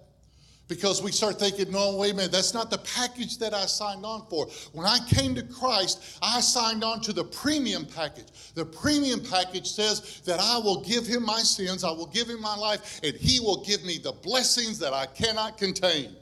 because 0.69 1.03
we 1.03 1.11
start 1.11 1.41
thinking, 1.41 1.73
no, 1.73 1.97
wait 1.97 2.13
a 2.13 2.15
minute, 2.15 2.31
that's 2.31 2.55
not 2.55 2.71
the 2.71 2.79
package 2.79 3.37
that 3.39 3.53
I 3.53 3.67
signed 3.67 4.07
on 4.07 4.27
for. 4.31 4.47
When 4.73 4.87
I 4.87 4.99
came 5.09 5.35
to 5.35 5.43
Christ, 5.43 6.19
I 6.23 6.41
signed 6.41 6.85
on 6.85 7.01
to 7.01 7.13
the 7.13 7.25
premium 7.25 7.85
package. 7.85 8.55
The 8.55 8.65
premium 8.65 9.21
package 9.25 9.67
says 9.67 10.23
that 10.25 10.39
I 10.39 10.57
will 10.59 10.83
give 10.83 11.05
him 11.05 11.25
my 11.25 11.41
sins, 11.41 11.83
I 11.83 11.91
will 11.91 12.07
give 12.07 12.29
him 12.29 12.41
my 12.41 12.57
life, 12.57 13.01
and 13.03 13.17
he 13.17 13.41
will 13.41 13.65
give 13.65 13.85
me 13.85 13.99
the 13.99 14.13
blessings 14.13 14.79
that 14.79 14.95
I 14.95 15.07
cannot 15.07 15.59
contain, 15.59 16.15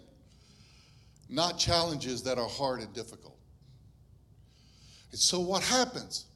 not 1.29 1.59
challenges 1.59 2.23
that 2.23 2.39
are 2.39 2.49
hard 2.49 2.81
and 2.81 2.93
difficult. 2.95 3.32
And 5.13 5.21
so 5.21 5.39
what 5.41 5.63
happens 5.63 6.27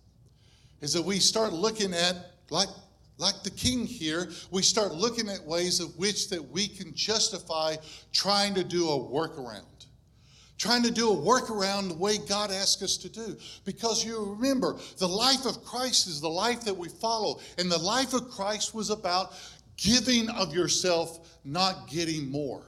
is 0.81 0.93
that 0.93 1.03
we 1.03 1.19
start 1.19 1.53
looking 1.53 1.93
at, 1.95 2.15
like, 2.51 2.69
like 3.19 3.43
the 3.43 3.51
king 3.51 3.87
here, 3.87 4.31
we 4.51 4.63
start 4.63 4.95
looking 4.95 5.29
at 5.29 5.43
ways 5.43 5.81
of 5.81 5.97
which 5.99 6.29
that 6.29 6.51
we 6.51 6.69
can 6.69 6.95
justify 6.95 7.77
trying 8.13 8.55
to 8.55 8.63
do 8.63 8.89
a 8.89 8.99
workaround. 8.99 9.65
Trying 10.59 10.83
to 10.85 10.91
do 10.91 11.11
a 11.11 11.17
workaround 11.17 11.89
the 11.89 11.97
way 11.97 12.17
God 12.19 12.51
asks 12.51 12.83
us 12.83 12.97
to 12.99 13.09
do. 13.09 13.37
Because 13.65 14.05
you 14.05 14.37
remember, 14.39 14.77
the 14.99 15.09
life 15.09 15.45
of 15.45 15.63
Christ 15.65 16.07
is 16.07 16.21
the 16.21 16.29
life 16.29 16.63
that 16.65 16.77
we 16.77 16.89
follow. 16.89 17.41
And 17.59 17.71
the 17.71 17.79
life 17.79 18.15
of 18.15 18.31
Christ 18.31 18.75
was 18.75 18.91
about 18.91 19.35
giving 19.77 20.31
of 20.31 20.55
yourself, 20.55 21.39
not 21.45 21.89
getting 21.89 22.31
more. 22.31 22.63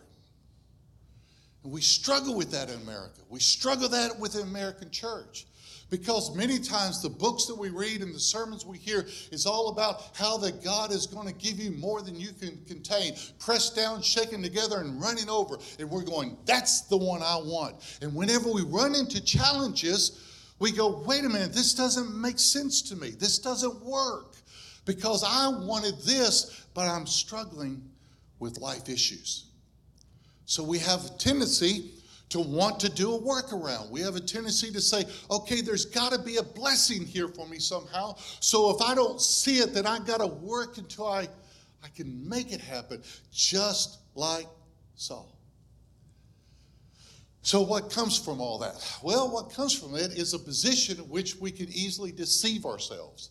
And 1.65 1.73
we 1.73 1.81
struggle 1.81 2.35
with 2.35 2.51
that 2.53 2.69
in 2.69 2.81
America. 2.81 3.21
We 3.29 3.41
struggle 3.41 3.89
that 3.91 4.19
with 4.19 4.35
the 4.35 4.43
American 4.43 4.91
church. 4.91 5.47
Because 5.91 6.37
many 6.37 6.59
times 6.59 7.01
the 7.01 7.09
books 7.09 7.47
that 7.47 7.55
we 7.55 7.71
read 7.71 8.03
and 8.03 8.15
the 8.15 8.21
sermons 8.21 8.67
we 8.67 8.77
hear 8.77 9.07
is 9.33 9.47
all 9.47 9.71
about 9.71 10.11
how 10.15 10.37
that 10.39 10.63
God 10.63 10.93
is 10.93 11.07
going 11.07 11.27
to 11.27 11.33
give 11.33 11.59
you 11.59 11.71
more 11.71 12.03
than 12.03 12.15
you 12.15 12.33
can 12.33 12.59
contain, 12.67 13.15
pressed 13.39 13.75
down, 13.75 14.03
shaken 14.03 14.43
together, 14.43 14.81
and 14.81 15.01
running 15.01 15.31
over. 15.31 15.57
And 15.79 15.89
we're 15.89 16.03
going, 16.03 16.37
that's 16.45 16.83
the 16.83 16.97
one 16.99 17.23
I 17.23 17.37
want. 17.37 17.77
And 18.03 18.15
whenever 18.15 18.53
we 18.53 18.63
run 18.63 18.95
into 18.95 19.25
challenges, 19.25 20.25
we 20.59 20.73
go, 20.73 21.03
wait 21.07 21.25
a 21.25 21.29
minute, 21.29 21.55
this 21.55 21.75
doesn't 21.75 22.15
make 22.15 22.39
sense 22.39 22.83
to 22.83 22.97
me. 22.97 23.11
This 23.11 23.39
doesn't 23.39 23.83
work 23.83 24.35
because 24.85 25.25
I 25.27 25.49
wanted 25.49 26.01
this, 26.01 26.67
but 26.75 26.87
I'm 26.87 27.07
struggling 27.07 27.83
with 28.41 28.59
life 28.59 28.91
issues. 28.91 29.47
So 30.45 30.63
we 30.63 30.79
have 30.81 31.05
a 31.07 31.11
tendency 31.19 31.93
to 32.31 32.41
want 32.41 32.79
to 32.81 32.89
do 32.89 33.15
a 33.15 33.19
workaround. 33.19 33.91
We 33.91 34.01
have 34.01 34.17
a 34.17 34.21
tendency 34.21 34.71
to 34.73 34.81
say, 34.81 35.05
okay, 35.31 35.61
there's 35.61 35.85
got 35.85 36.13
to 36.13 36.19
be 36.19 36.37
a 36.37 36.43
blessing 36.43 37.05
here 37.05 37.29
for 37.29 37.47
me 37.47 37.59
somehow. 37.59 38.17
So 38.41 38.75
if 38.75 38.83
I 38.83 38.95
don't 38.95 39.21
see 39.21 39.59
it, 39.59 39.73
then 39.73 39.87
I 39.87 39.99
got 40.01 40.19
to 40.21 40.27
work 40.27 40.79
until 40.79 41.07
I, 41.07 41.29
I 41.83 41.89
can 41.95 42.29
make 42.29 42.53
it 42.53 42.61
happen, 42.61 43.03
just 43.33 43.99
like 44.15 44.47
Saul. 44.95 45.35
So, 47.43 47.63
what 47.63 47.91
comes 47.91 48.19
from 48.19 48.43
all 48.43 48.59
that? 48.59 48.75
Well, 49.03 49.31
what 49.31 49.51
comes 49.51 49.73
from 49.73 49.95
it 49.95 50.13
is 50.19 50.35
a 50.35 50.39
position 50.39 50.99
in 50.99 51.09
which 51.09 51.37
we 51.37 51.51
can 51.51 51.69
easily 51.69 52.13
deceive 52.13 52.67
ourselves. 52.67 53.31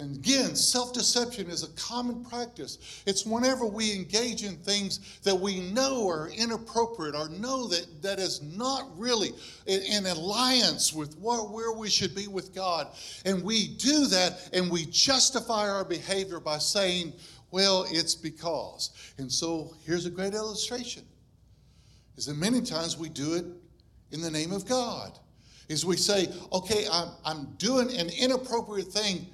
And 0.00 0.16
again, 0.16 0.54
self 0.54 0.92
deception 0.92 1.50
is 1.50 1.64
a 1.64 1.72
common 1.72 2.24
practice. 2.24 3.02
It's 3.04 3.26
whenever 3.26 3.66
we 3.66 3.92
engage 3.92 4.44
in 4.44 4.56
things 4.56 5.18
that 5.24 5.34
we 5.34 5.58
know 5.72 6.08
are 6.08 6.30
inappropriate 6.30 7.16
or 7.16 7.28
know 7.30 7.66
that 7.66 8.02
that 8.02 8.20
is 8.20 8.40
not 8.40 8.96
really 8.96 9.32
in, 9.66 9.82
in 9.82 10.06
alliance 10.06 10.92
with 10.92 11.16
what, 11.18 11.50
where 11.50 11.72
we 11.72 11.90
should 11.90 12.14
be 12.14 12.28
with 12.28 12.54
God. 12.54 12.88
And 13.24 13.42
we 13.42 13.74
do 13.76 14.06
that 14.06 14.50
and 14.52 14.70
we 14.70 14.86
justify 14.86 15.68
our 15.68 15.84
behavior 15.84 16.38
by 16.38 16.58
saying, 16.58 17.12
well, 17.50 17.84
it's 17.90 18.14
because. 18.14 18.90
And 19.18 19.30
so 19.30 19.74
here's 19.84 20.06
a 20.06 20.10
great 20.10 20.34
illustration 20.34 21.02
is 22.16 22.26
that 22.26 22.36
many 22.36 22.60
times 22.60 22.96
we 22.96 23.08
do 23.08 23.34
it 23.34 23.44
in 24.12 24.20
the 24.20 24.30
name 24.30 24.52
of 24.52 24.66
God. 24.66 25.18
Is 25.68 25.84
we 25.84 25.96
say, 25.96 26.28
okay, 26.52 26.86
I'm, 26.90 27.08
I'm 27.24 27.44
doing 27.58 27.90
an 27.94 28.08
inappropriate 28.08 28.88
thing 28.88 29.26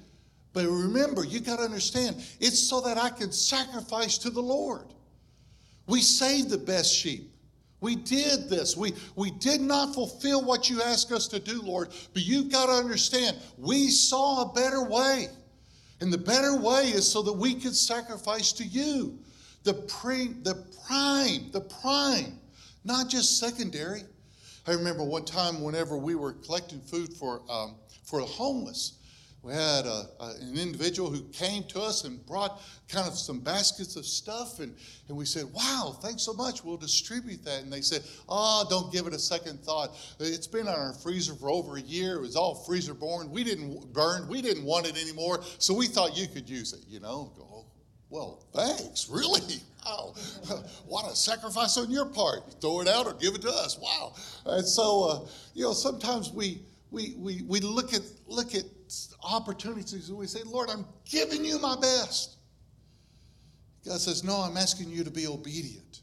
but 0.55 0.65
remember, 0.65 1.25
you 1.25 1.41
got 1.41 1.57
to 1.57 1.63
understand, 1.63 2.15
it's 2.39 2.57
so 2.57 2.79
that 2.79 2.97
I 2.97 3.09
can 3.09 3.33
sacrifice 3.33 4.17
to 4.19 4.29
the 4.29 4.41
Lord. 4.41 4.85
We 5.85 5.99
saved 5.99 6.49
the 6.49 6.57
best 6.57 6.95
sheep. 6.95 7.29
We 7.81 7.97
did 7.97 8.49
this. 8.49 8.77
We, 8.77 8.93
we 9.17 9.31
did 9.31 9.59
not 9.59 9.93
fulfill 9.93 10.45
what 10.45 10.69
you 10.69 10.81
asked 10.81 11.11
us 11.11 11.27
to 11.27 11.39
do, 11.39 11.61
Lord, 11.61 11.89
but 12.13 12.23
you've 12.23 12.53
got 12.53 12.67
to 12.67 12.71
understand, 12.71 13.35
we 13.57 13.89
saw 13.89 14.43
a 14.49 14.53
better 14.53 14.81
way. 14.85 15.27
And 15.99 16.11
the 16.11 16.17
better 16.17 16.55
way 16.55 16.85
is 16.85 17.05
so 17.05 17.21
that 17.23 17.33
we 17.33 17.55
could 17.55 17.75
sacrifice 17.75 18.53
to 18.53 18.63
you. 18.63 19.19
The, 19.63 19.73
pre, 19.73 20.27
the 20.43 20.65
prime, 20.87 21.51
the 21.51 21.61
prime, 21.81 22.39
not 22.85 23.09
just 23.09 23.39
secondary. 23.39 24.03
I 24.67 24.71
remember 24.71 25.03
one 25.03 25.25
time 25.25 25.61
whenever 25.61 25.97
we 25.97 26.15
were 26.15 26.31
collecting 26.31 26.79
food 26.79 27.13
for, 27.13 27.41
um, 27.49 27.75
for 28.05 28.21
the 28.21 28.25
homeless, 28.25 28.99
we 29.45 29.53
had 29.53 29.85
a, 29.85 30.07
a, 30.19 30.33
an 30.41 30.57
individual 30.57 31.11
who 31.11 31.21
came 31.25 31.63
to 31.65 31.79
us 31.79 32.03
and 32.03 32.25
brought 32.25 32.63
kind 32.89 33.07
of 33.07 33.15
some 33.15 33.39
baskets 33.39 33.95
of 33.95 34.03
stuff, 34.03 34.59
and, 34.59 34.75
and 35.07 35.15
we 35.15 35.23
said, 35.25 35.45
Wow, 35.53 35.95
thanks 36.01 36.23
so 36.23 36.33
much. 36.33 36.63
We'll 36.63 36.77
distribute 36.77 37.45
that. 37.45 37.61
And 37.61 37.71
they 37.71 37.81
said, 37.81 38.01
Oh, 38.27 38.65
don't 38.67 38.91
give 38.91 39.05
it 39.05 39.13
a 39.13 39.19
second 39.19 39.59
thought. 39.59 39.95
It's 40.19 40.47
been 40.47 40.67
on 40.67 40.73
our 40.73 40.93
freezer 40.93 41.35
for 41.35 41.51
over 41.51 41.77
a 41.77 41.81
year. 41.81 42.15
It 42.15 42.21
was 42.21 42.35
all 42.35 42.55
freezer 42.55 42.95
born. 42.95 43.29
We 43.29 43.43
didn't 43.43 43.93
burn, 43.93 44.27
we 44.27 44.41
didn't 44.41 44.65
want 44.65 44.87
it 44.87 44.99
anymore, 44.99 45.41
so 45.59 45.75
we 45.75 45.85
thought 45.85 46.17
you 46.17 46.27
could 46.27 46.49
use 46.49 46.73
it, 46.73 46.81
you 46.87 46.99
know? 46.99 47.31
Go, 47.37 47.65
well, 48.09 48.43
thanks, 48.51 49.09
really? 49.11 49.61
Wow. 49.85 50.15
what 50.87 51.11
a 51.11 51.15
sacrifice 51.15 51.77
on 51.77 51.91
your 51.91 52.07
part. 52.07 52.59
Throw 52.61 52.81
it 52.81 52.87
out 52.87 53.05
or 53.05 53.13
give 53.13 53.35
it 53.35 53.43
to 53.43 53.49
us. 53.49 53.77
Wow. 53.77 54.15
And 54.47 54.67
so, 54.67 55.03
uh, 55.03 55.29
you 55.53 55.65
know, 55.65 55.73
sometimes 55.73 56.31
we, 56.31 56.61
we, 56.89 57.13
we, 57.19 57.43
we 57.43 57.59
look 57.59 57.93
at 57.93 58.01
look 58.27 58.55
at 58.55 58.63
opportunities 59.23 60.11
we 60.11 60.27
say, 60.27 60.43
Lord, 60.45 60.69
I'm 60.69 60.85
giving 61.05 61.43
you 61.43 61.59
my 61.59 61.75
best. 61.79 62.37
God 63.85 63.99
says, 63.99 64.23
No, 64.23 64.37
I'm 64.37 64.57
asking 64.57 64.89
you 64.89 65.03
to 65.03 65.11
be 65.11 65.27
obedient. 65.27 66.01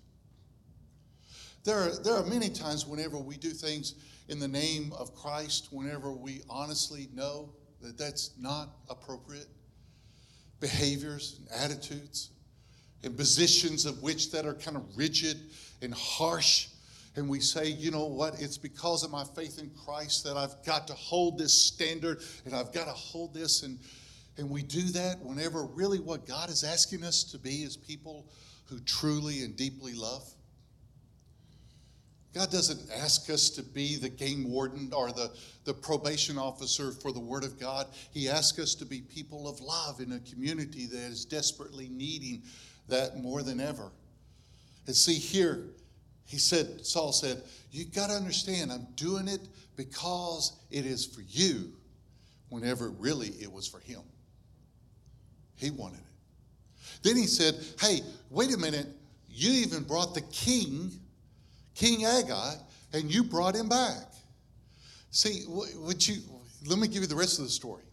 There 1.64 1.76
are, 1.76 1.90
there 2.02 2.14
are 2.14 2.24
many 2.24 2.48
times 2.48 2.86
whenever 2.86 3.18
we 3.18 3.36
do 3.36 3.50
things 3.50 3.94
in 4.28 4.38
the 4.38 4.48
name 4.48 4.92
of 4.98 5.14
Christ, 5.14 5.68
whenever 5.70 6.12
we 6.12 6.42
honestly 6.48 7.08
know 7.14 7.52
that 7.80 7.98
that's 7.98 8.30
not 8.38 8.76
appropriate 8.88 9.48
behaviors 10.60 11.38
and 11.38 11.48
attitudes 11.60 12.30
and 13.04 13.16
positions 13.16 13.84
of 13.84 14.00
which 14.02 14.30
that 14.30 14.46
are 14.46 14.54
kind 14.54 14.76
of 14.76 14.96
rigid 14.96 15.50
and 15.82 15.92
harsh 15.92 16.68
and 17.14 17.28
we 17.28 17.40
say, 17.40 17.66
you 17.66 17.90
know 17.90 18.06
what, 18.06 18.40
it's 18.40 18.56
because 18.56 19.04
of 19.04 19.10
my 19.10 19.24
faith 19.36 19.58
in 19.58 19.70
Christ 19.84 20.24
that 20.24 20.36
I've 20.36 20.64
got 20.64 20.86
to 20.86 20.94
hold 20.94 21.38
this 21.38 21.52
standard 21.52 22.22
and 22.46 22.54
I've 22.54 22.72
got 22.72 22.86
to 22.86 22.92
hold 22.92 23.34
this. 23.34 23.62
And, 23.62 23.78
and 24.38 24.48
we 24.48 24.62
do 24.62 24.82
that 24.92 25.18
whenever 25.20 25.66
really 25.66 26.00
what 26.00 26.26
God 26.26 26.48
is 26.48 26.64
asking 26.64 27.04
us 27.04 27.22
to 27.24 27.38
be 27.38 27.62
is 27.62 27.76
people 27.76 28.26
who 28.64 28.80
truly 28.80 29.42
and 29.42 29.54
deeply 29.54 29.92
love. 29.92 30.26
God 32.34 32.50
doesn't 32.50 32.90
ask 32.90 33.28
us 33.28 33.50
to 33.50 33.62
be 33.62 33.96
the 33.96 34.08
game 34.08 34.50
warden 34.50 34.90
or 34.94 35.12
the, 35.12 35.30
the 35.64 35.74
probation 35.74 36.38
officer 36.38 36.92
for 36.92 37.12
the 37.12 37.20
Word 37.20 37.44
of 37.44 37.60
God. 37.60 37.88
He 38.10 38.26
asks 38.26 38.58
us 38.58 38.74
to 38.76 38.86
be 38.86 39.02
people 39.02 39.46
of 39.46 39.60
love 39.60 40.00
in 40.00 40.12
a 40.12 40.20
community 40.20 40.86
that 40.86 40.96
is 40.96 41.26
desperately 41.26 41.90
needing 41.90 42.42
that 42.88 43.18
more 43.18 43.42
than 43.42 43.60
ever. 43.60 43.92
And 44.86 44.96
see, 44.96 45.14
here, 45.14 45.66
he 46.24 46.38
said, 46.38 46.84
Saul 46.84 47.12
said, 47.12 47.42
You 47.70 47.84
got 47.84 48.08
to 48.08 48.14
understand, 48.14 48.72
I'm 48.72 48.86
doing 48.96 49.28
it 49.28 49.40
because 49.76 50.52
it 50.70 50.86
is 50.86 51.06
for 51.06 51.22
you, 51.22 51.72
whenever 52.48 52.90
really 52.90 53.28
it 53.28 53.50
was 53.50 53.66
for 53.66 53.80
him. 53.80 54.00
He 55.56 55.70
wanted 55.70 55.98
it. 55.98 57.02
Then 57.02 57.16
he 57.16 57.26
said, 57.26 57.54
Hey, 57.80 58.00
wait 58.30 58.52
a 58.54 58.58
minute. 58.58 58.86
You 59.28 59.52
even 59.52 59.82
brought 59.84 60.14
the 60.14 60.20
king, 60.32 60.90
King 61.74 62.04
Agag, 62.04 62.58
and 62.92 63.12
you 63.12 63.24
brought 63.24 63.54
him 63.54 63.68
back. 63.68 64.12
See, 65.10 65.42
what 65.46 66.08
you, 66.08 66.16
let 66.66 66.78
me 66.78 66.88
give 66.88 67.02
you 67.02 67.06
the 67.06 67.16
rest 67.16 67.38
of 67.38 67.44
the 67.44 67.50
story. 67.50 67.84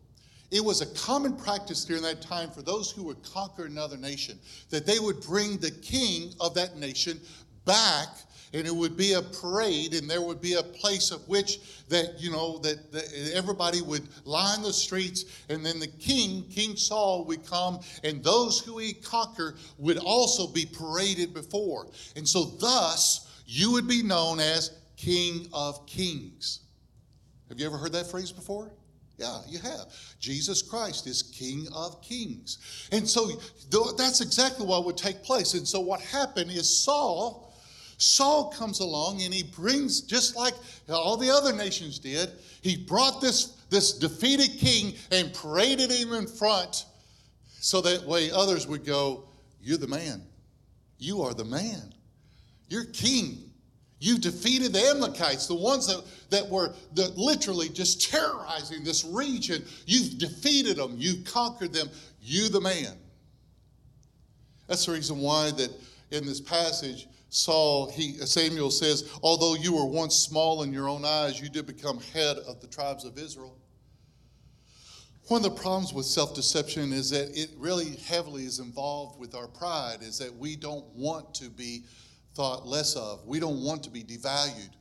It 0.51 0.63
was 0.63 0.81
a 0.81 0.87
common 0.87 1.35
practice 1.35 1.85
during 1.85 2.01
that 2.03 2.21
time 2.21 2.49
for 2.49 2.61
those 2.61 2.91
who 2.91 3.03
would 3.03 3.21
conquer 3.23 3.65
another 3.65 3.97
nation 3.97 4.39
that 4.71 4.85
they 4.85 4.97
would 4.97 5.21
bring 5.21 5.57
the 5.57 5.71
king 5.71 6.33
of 6.39 6.55
that 6.55 6.75
nation 6.77 7.19
back 7.65 8.07
and 8.53 8.65
it 8.65 8.75
would 8.75 8.97
be 8.97 9.13
a 9.13 9.21
parade 9.21 9.93
and 9.93 10.09
there 10.09 10.21
would 10.21 10.41
be 10.41 10.53
a 10.53 10.63
place 10.63 11.11
of 11.11 11.27
which 11.27 11.59
that 11.87 12.19
you 12.19 12.31
know 12.31 12.57
that, 12.59 12.91
that, 12.91 13.31
everybody 13.33 13.81
would 13.81 14.07
line 14.25 14.61
the 14.61 14.73
streets 14.73 15.25
and 15.49 15.65
then 15.65 15.79
the 15.79 15.87
king 15.87 16.43
king 16.49 16.75
saul 16.75 17.25
would 17.25 17.45
come 17.45 17.79
and 18.03 18.23
those 18.23 18.59
who 18.59 18.77
he 18.77 18.93
conquered 18.93 19.55
would 19.77 19.97
also 19.97 20.47
be 20.47 20.65
paraded 20.65 21.33
before 21.33 21.87
and 22.15 22.27
so 22.27 22.45
thus 22.59 23.41
you 23.45 23.71
would 23.71 23.87
be 23.87 24.03
known 24.03 24.39
as 24.39 24.71
king 24.97 25.47
of 25.53 25.85
kings 25.85 26.61
have 27.49 27.59
you 27.59 27.65
ever 27.65 27.77
heard 27.77 27.93
that 27.93 28.07
phrase 28.07 28.31
before 28.31 28.71
yeah, 29.17 29.41
you 29.49 29.59
have. 29.59 29.93
Jesus 30.21 30.61
Christ 30.61 31.05
is 31.05 31.23
King 31.23 31.67
of 31.75 32.01
Kings. 32.01 32.87
And 32.93 33.05
so 33.05 33.29
that's 33.97 34.21
exactly 34.21 34.65
what 34.65 34.85
would 34.85 34.95
take 34.95 35.23
place. 35.23 35.55
And 35.55 35.67
so 35.67 35.81
what 35.81 35.99
happened 35.99 36.51
is 36.51 36.69
Saul 36.69 37.48
Saul 37.99 38.49
comes 38.49 38.79
along 38.79 39.21
and 39.21 39.33
he 39.33 39.43
brings, 39.43 40.01
just 40.01 40.35
like 40.35 40.53
all 40.87 41.17
the 41.17 41.29
other 41.29 41.53
nations 41.53 41.99
did, 41.99 42.31
he 42.61 42.77
brought 42.77 43.19
this, 43.19 43.57
this 43.69 43.93
defeated 43.93 44.57
king 44.57 44.95
and 45.11 45.33
paraded 45.33 45.91
him 45.91 46.13
in 46.13 46.25
front 46.25 46.85
so 47.59 47.81
that 47.81 48.03
way 48.03 48.31
others 48.31 48.67
would 48.67 48.85
go, 48.85 49.25
You're 49.61 49.77
the 49.77 49.87
man. 49.87 50.23
You 50.97 51.21
are 51.21 51.33
the 51.33 51.45
man. 51.45 51.93
You're 52.69 52.85
king. 52.85 53.51
You 53.99 54.17
defeated 54.17 54.71
the 54.71 54.79
Amalekites, 54.79 55.47
the 55.47 55.55
ones 55.55 55.87
that, 55.87 56.01
that 56.29 56.49
were 56.49 56.73
that 56.95 57.17
literally 57.17 57.67
just 57.67 58.09
terrorizing 58.09 58.85
this 58.85 59.03
region. 59.03 59.65
You've 59.85 60.17
defeated 60.17 60.77
them. 60.77 60.95
You've 60.97 61.25
conquered 61.25 61.73
them. 61.73 61.89
You 62.21 62.47
the 62.47 62.61
man. 62.61 62.95
That's 64.67 64.85
the 64.85 64.93
reason 64.93 65.19
why 65.19 65.51
that 65.51 65.71
in 66.11 66.25
this 66.25 66.39
passage, 66.39 67.07
Saul, 67.29 67.91
he, 67.91 68.13
Samuel 68.25 68.71
says, 68.71 69.11
although 69.21 69.53
you 69.53 69.75
were 69.75 69.85
once 69.85 70.15
small 70.15 70.63
in 70.63 70.73
your 70.73 70.89
own 70.89 71.05
eyes, 71.05 71.39
you 71.39 71.47
did 71.47 71.67
become 71.67 71.99
head 72.13 72.37
of 72.37 72.59
the 72.59 72.67
tribes 72.67 73.05
of 73.05 73.17
Israel. 73.17 73.55
One 75.27 75.45
of 75.45 75.55
the 75.55 75.61
problems 75.61 75.93
with 75.93 76.07
self 76.07 76.33
deception 76.33 76.91
is 76.91 77.11
that 77.11 77.29
it 77.39 77.51
really 77.55 77.97
heavily 77.97 78.45
is 78.45 78.57
involved 78.57 79.19
with 79.19 79.35
our 79.35 79.47
pride, 79.47 79.97
is 80.01 80.17
that 80.17 80.35
we 80.35 80.55
don't 80.55 80.85
want 80.95 81.35
to 81.35 81.51
be 81.51 81.83
thought 82.33 82.65
less 82.65 82.95
of. 82.95 83.23
We 83.27 83.39
don't 83.39 83.63
want 83.63 83.83
to 83.83 83.91
be 83.91 84.03
devalued. 84.03 84.71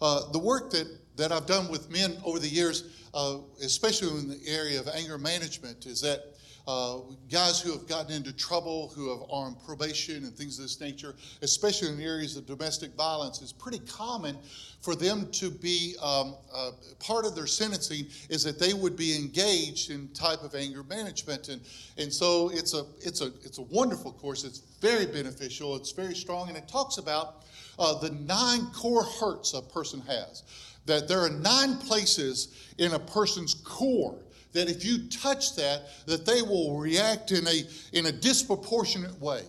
Uh, 0.00 0.30
the 0.32 0.38
work 0.38 0.70
that, 0.70 0.86
that 1.16 1.30
I've 1.30 1.44
done 1.44 1.70
with 1.70 1.90
men 1.90 2.16
over 2.24 2.38
the 2.38 2.48
years, 2.48 2.84
uh, 3.12 3.36
especially 3.62 4.08
in 4.18 4.28
the 4.28 4.40
area 4.46 4.80
of 4.80 4.88
anger 4.88 5.18
management, 5.18 5.84
is 5.84 6.00
that 6.00 6.36
uh, 6.70 7.00
guys 7.28 7.60
who 7.60 7.72
have 7.72 7.88
gotten 7.88 8.12
into 8.12 8.32
trouble, 8.32 8.92
who 8.94 9.10
have 9.10 9.28
on 9.28 9.56
probation 9.66 10.22
and 10.24 10.32
things 10.32 10.56
of 10.56 10.64
this 10.64 10.80
nature, 10.80 11.16
especially 11.42 11.88
in 11.88 12.00
areas 12.00 12.36
of 12.36 12.46
domestic 12.46 12.94
violence, 12.94 13.42
it's 13.42 13.52
pretty 13.52 13.80
common 13.80 14.36
for 14.80 14.94
them 14.94 15.28
to 15.32 15.50
be 15.50 15.96
um, 16.00 16.36
uh, 16.54 16.70
part 17.00 17.26
of 17.26 17.34
their 17.34 17.48
sentencing 17.48 18.06
is 18.28 18.44
that 18.44 18.60
they 18.60 18.72
would 18.72 18.96
be 18.96 19.16
engaged 19.16 19.90
in 19.90 20.08
type 20.08 20.44
of 20.44 20.54
anger 20.54 20.84
management, 20.84 21.48
and 21.48 21.60
and 21.98 22.12
so 22.12 22.50
it's 22.50 22.72
a 22.72 22.84
it's 23.02 23.20
a 23.20 23.32
it's 23.44 23.58
a 23.58 23.62
wonderful 23.62 24.12
course. 24.12 24.44
It's 24.44 24.60
very 24.80 25.06
beneficial. 25.06 25.74
It's 25.74 25.90
very 25.90 26.14
strong, 26.14 26.48
and 26.48 26.56
it 26.56 26.68
talks 26.68 26.98
about 26.98 27.44
uh, 27.80 27.98
the 27.98 28.10
nine 28.10 28.66
core 28.72 29.04
hurts 29.04 29.54
a 29.54 29.62
person 29.62 30.00
has. 30.02 30.44
That 30.86 31.08
there 31.08 31.20
are 31.20 31.30
nine 31.30 31.76
places 31.78 32.72
in 32.78 32.92
a 32.94 32.98
person's 32.98 33.54
core 33.54 34.18
that 34.52 34.68
if 34.68 34.84
you 34.84 35.08
touch 35.08 35.56
that, 35.56 35.82
that 36.06 36.26
they 36.26 36.42
will 36.42 36.78
react 36.78 37.32
in 37.32 37.46
a, 37.46 37.62
in 37.92 38.06
a 38.06 38.12
disproportionate 38.12 39.20
way. 39.20 39.42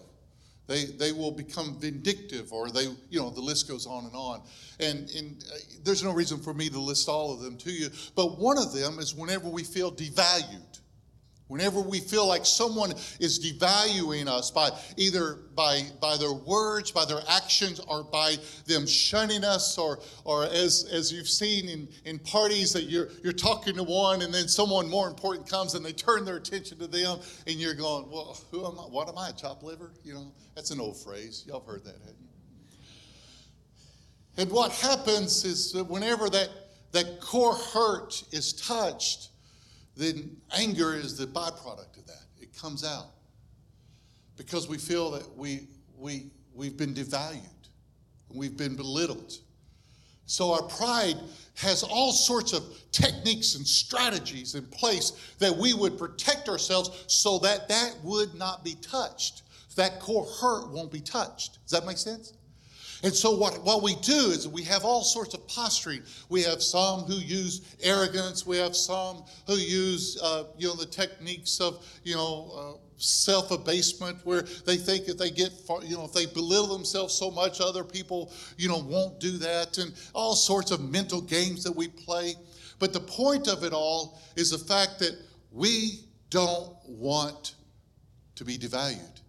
They, 0.68 0.86
they 0.86 1.12
will 1.12 1.32
become 1.32 1.78
vindictive 1.80 2.54
or 2.54 2.70
they, 2.70 2.86
you 3.10 3.20
know, 3.20 3.30
the 3.30 3.42
list 3.42 3.68
goes 3.68 3.86
on 3.86 4.06
and 4.06 4.16
on. 4.16 4.42
And, 4.80 5.10
and 5.18 5.44
uh, 5.52 5.58
there's 5.84 6.04
no 6.04 6.14
reason 6.14 6.40
for 6.40 6.54
me 6.54 6.70
to 6.70 6.80
list 6.80 7.10
all 7.10 7.34
of 7.34 7.42
them 7.42 7.58
to 7.58 7.72
you, 7.72 7.90
but 8.16 8.40
one 8.40 8.58
of 8.58 8.74
them 8.74 9.00
is 9.00 9.14
whenever 9.14 9.50
we 9.50 9.64
feel 9.64 9.92
devalued. 9.92 10.80
Whenever 11.52 11.82
we 11.82 12.00
feel 12.00 12.26
like 12.26 12.46
someone 12.46 12.92
is 13.20 13.38
devaluing 13.38 14.26
us 14.26 14.50
by 14.50 14.70
either 14.96 15.40
by, 15.54 15.82
by 16.00 16.16
their 16.16 16.32
words, 16.32 16.92
by 16.92 17.04
their 17.04 17.20
actions, 17.28 17.82
or 17.90 18.06
by 18.06 18.38
them 18.68 18.88
shunning 18.88 19.44
us, 19.44 19.78
or, 19.78 20.00
or 20.24 20.46
as, 20.46 20.88
as 20.94 21.12
you've 21.12 21.28
seen 21.28 21.68
in, 21.68 21.90
in 22.06 22.18
parties 22.20 22.72
that 22.72 22.84
you're, 22.84 23.10
you're 23.22 23.34
talking 23.34 23.76
to 23.76 23.84
one 23.84 24.22
and 24.22 24.34
then 24.34 24.48
someone 24.48 24.90
more 24.90 25.10
important 25.10 25.48
comes 25.48 25.76
and 25.76 25.86
they 25.86 25.92
turn 25.92 26.24
their 26.24 26.38
attention 26.38 26.80
to 26.80 26.88
them 26.88 27.20
and 27.46 27.58
you're 27.58 27.74
going, 27.74 28.10
well, 28.10 28.40
who 28.50 28.66
am 28.66 28.80
I? 28.80 28.84
What 28.84 29.10
am 29.10 29.18
I, 29.18 29.30
a 29.30 29.34
chopped 29.34 29.62
liver? 29.62 29.92
You 30.06 30.14
know, 30.14 30.32
that's 30.56 30.72
an 30.72 30.80
old 30.80 30.96
phrase. 30.96 31.44
Y'all 31.46 31.60
have 31.60 31.68
heard 31.68 31.84
that, 31.84 31.96
haven't 32.00 32.16
you? 32.22 32.28
And 34.38 34.50
what 34.50 34.72
happens 34.72 35.44
is 35.44 35.74
that 35.74 35.84
whenever 35.84 36.30
that, 36.30 36.50
that 36.94 37.20
core 37.20 37.56
hurt 37.56 38.24
is 38.32 38.54
touched, 38.54 39.31
then 40.02 40.36
anger 40.58 40.96
is 40.96 41.18
the 41.18 41.28
byproduct 41.28 41.98
of 41.98 42.08
that. 42.08 42.24
It 42.40 42.58
comes 42.58 42.84
out 42.84 43.08
because 44.36 44.68
we 44.68 44.78
feel 44.78 45.12
that 45.12 45.38
we, 45.38 45.68
we, 45.98 46.32
we've 46.56 46.78
been 46.78 46.94
devalued, 46.94 47.70
we've 48.34 48.58
been 48.58 48.76
belittled. 48.76 49.34
So 50.26 50.54
our 50.54 50.64
pride 50.64 51.18
has 51.56 51.84
all 51.84 52.14
sorts 52.14 52.54
of 52.54 52.64
techniques 52.92 53.56
and 53.56 53.68
strategies 53.68 54.56
in 54.56 54.66
place 54.68 55.36
that 55.40 55.56
we 55.56 55.74
would 55.74 55.98
protect 55.98 56.48
ourselves 56.48 57.04
so 57.08 57.38
that 57.40 57.68
that 57.68 57.96
would 58.04 58.34
not 58.36 58.64
be 58.64 58.76
touched. 58.82 59.44
That 59.76 60.00
core 60.00 60.26
hurt 60.42 60.72
won't 60.72 60.92
be 60.92 61.02
touched. 61.02 61.60
Does 61.64 61.72
that 61.72 61.86
make 61.86 61.98
sense? 61.98 62.34
And 63.04 63.14
so 63.14 63.36
what, 63.36 63.64
what 63.64 63.82
we 63.82 63.96
do 63.96 64.30
is 64.30 64.48
we 64.48 64.64
have 64.64 64.86
all 64.86 65.04
sorts 65.04 65.34
of 65.34 65.48
posturing. 65.48 66.04
We 66.30 66.44
have 66.44 66.62
some 66.62 67.02
who 67.02 67.16
use 67.16 67.76
arrogance. 67.82 68.46
We 68.46 68.58
have 68.58 68.76
some 68.76 69.24
who 69.48 69.56
use, 69.56 70.20
uh, 70.22 70.46
you 70.58 70.68
know, 70.68 70.76
the 70.76 70.86
techniques 70.86 71.60
of, 71.60 71.84
you 72.04 72.14
know, 72.14 72.52
uh, 72.56 72.78
self-abasement 72.98 74.20
where 74.24 74.44
they 74.68 74.78
think 74.78 75.08
if 75.08 75.18
they 75.18 75.32
get, 75.32 75.52
far, 75.52 75.84
you 75.84 75.98
know, 75.98 76.06
if 76.06 76.14
they 76.14 76.28
belittle 76.28 76.68
themselves 76.68 77.16
so 77.16 77.32
much, 77.32 77.60
other 77.60 77.84
people, 77.84 78.32
you 78.58 78.70
know, 78.70 78.78
won't 78.78 79.20
do 79.20 79.38
that. 79.40 79.80
And 79.80 79.94
all 80.14 80.36
sorts 80.36 80.70
of 80.70 80.80
mental 80.92 81.22
games 81.22 81.64
that 81.64 81.76
we 81.76 81.88
play. 81.88 82.36
But 82.78 82.94
the 82.94 83.00
point 83.00 83.48
of 83.48 83.64
it 83.64 83.74
all 83.74 84.22
is 84.36 84.52
the 84.52 84.60
fact 84.60 85.00
that 85.00 85.18
we 85.52 86.02
don't 86.30 86.76
want 86.86 87.56
to 88.36 88.46
be 88.46 88.60
devalued. 88.60 89.22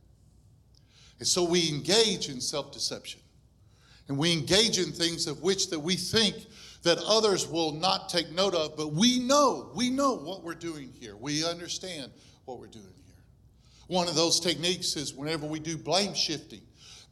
And 1.21 1.27
so 1.27 1.43
we 1.43 1.71
engage 1.71 2.29
in 2.29 2.39
self-deception 2.39 3.22
and 4.13 4.19
we 4.19 4.31
engage 4.31 4.79
in 4.79 4.93
things 4.93 5.27
of 5.27 5.41
which 5.41 5.71
that 5.71 5.81
we 5.81 5.97
think 5.97 6.37
that 6.83 6.99
others 6.99 7.49
will 7.49 7.73
not 7.73 8.11
take 8.11 8.31
note 8.31 8.55
of 8.55 8.77
but 8.77 8.93
we 8.93 9.19
know 9.19 9.71
we 9.75 9.89
know 9.89 10.19
what 10.19 10.45
we're 10.45 10.53
doing 10.53 10.93
here. 11.01 11.17
We 11.17 11.47
understand 11.47 12.13
what 12.45 12.61
we're 12.61 12.67
doing 12.67 12.85
here. 13.07 13.25
One 13.87 14.09
of 14.09 14.15
those 14.15 14.39
techniques 14.39 14.97
is 14.97 15.15
whenever 15.15 15.47
we 15.47 15.61
do 15.61 15.79
blame 15.79 16.13
shifting 16.13 16.61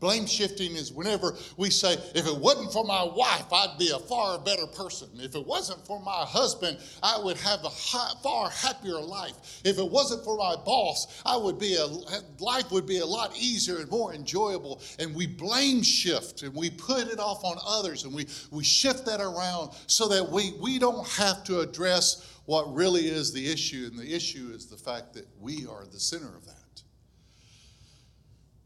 Blame 0.00 0.26
shifting 0.26 0.76
is 0.76 0.92
whenever 0.92 1.36
we 1.58 1.68
say, 1.68 1.92
if 2.14 2.26
it 2.26 2.36
wasn't 2.36 2.72
for 2.72 2.84
my 2.84 3.04
wife, 3.04 3.52
I'd 3.52 3.76
be 3.78 3.90
a 3.90 3.98
far 3.98 4.38
better 4.38 4.66
person. 4.66 5.08
If 5.16 5.34
it 5.34 5.46
wasn't 5.46 5.86
for 5.86 6.00
my 6.00 6.24
husband, 6.26 6.78
I 7.02 7.20
would 7.22 7.36
have 7.36 7.64
a 7.64 7.70
far 7.70 8.48
happier 8.48 8.98
life. 8.98 9.60
If 9.62 9.78
it 9.78 9.88
wasn't 9.88 10.24
for 10.24 10.38
my 10.38 10.56
boss, 10.56 11.22
I 11.26 11.36
would 11.36 11.58
be 11.58 11.76
a 11.76 11.86
life 12.42 12.72
would 12.72 12.86
be 12.86 12.98
a 12.98 13.06
lot 13.06 13.36
easier 13.36 13.78
and 13.78 13.90
more 13.90 14.14
enjoyable. 14.14 14.80
And 14.98 15.14
we 15.14 15.26
blame 15.26 15.82
shift 15.82 16.42
and 16.42 16.54
we 16.54 16.70
put 16.70 17.08
it 17.08 17.20
off 17.20 17.44
on 17.44 17.58
others 17.66 18.04
and 18.04 18.14
we, 18.14 18.26
we 18.50 18.64
shift 18.64 19.04
that 19.04 19.20
around 19.20 19.72
so 19.86 20.08
that 20.08 20.30
we, 20.30 20.54
we 20.60 20.78
don't 20.78 21.06
have 21.08 21.44
to 21.44 21.60
address 21.60 22.38
what 22.46 22.72
really 22.74 23.06
is 23.06 23.32
the 23.32 23.52
issue. 23.52 23.90
And 23.90 23.98
the 23.98 24.14
issue 24.14 24.50
is 24.54 24.66
the 24.66 24.78
fact 24.78 25.12
that 25.14 25.26
we 25.38 25.66
are 25.66 25.84
the 25.84 26.00
center 26.00 26.34
of 26.34 26.46
that. 26.46 26.59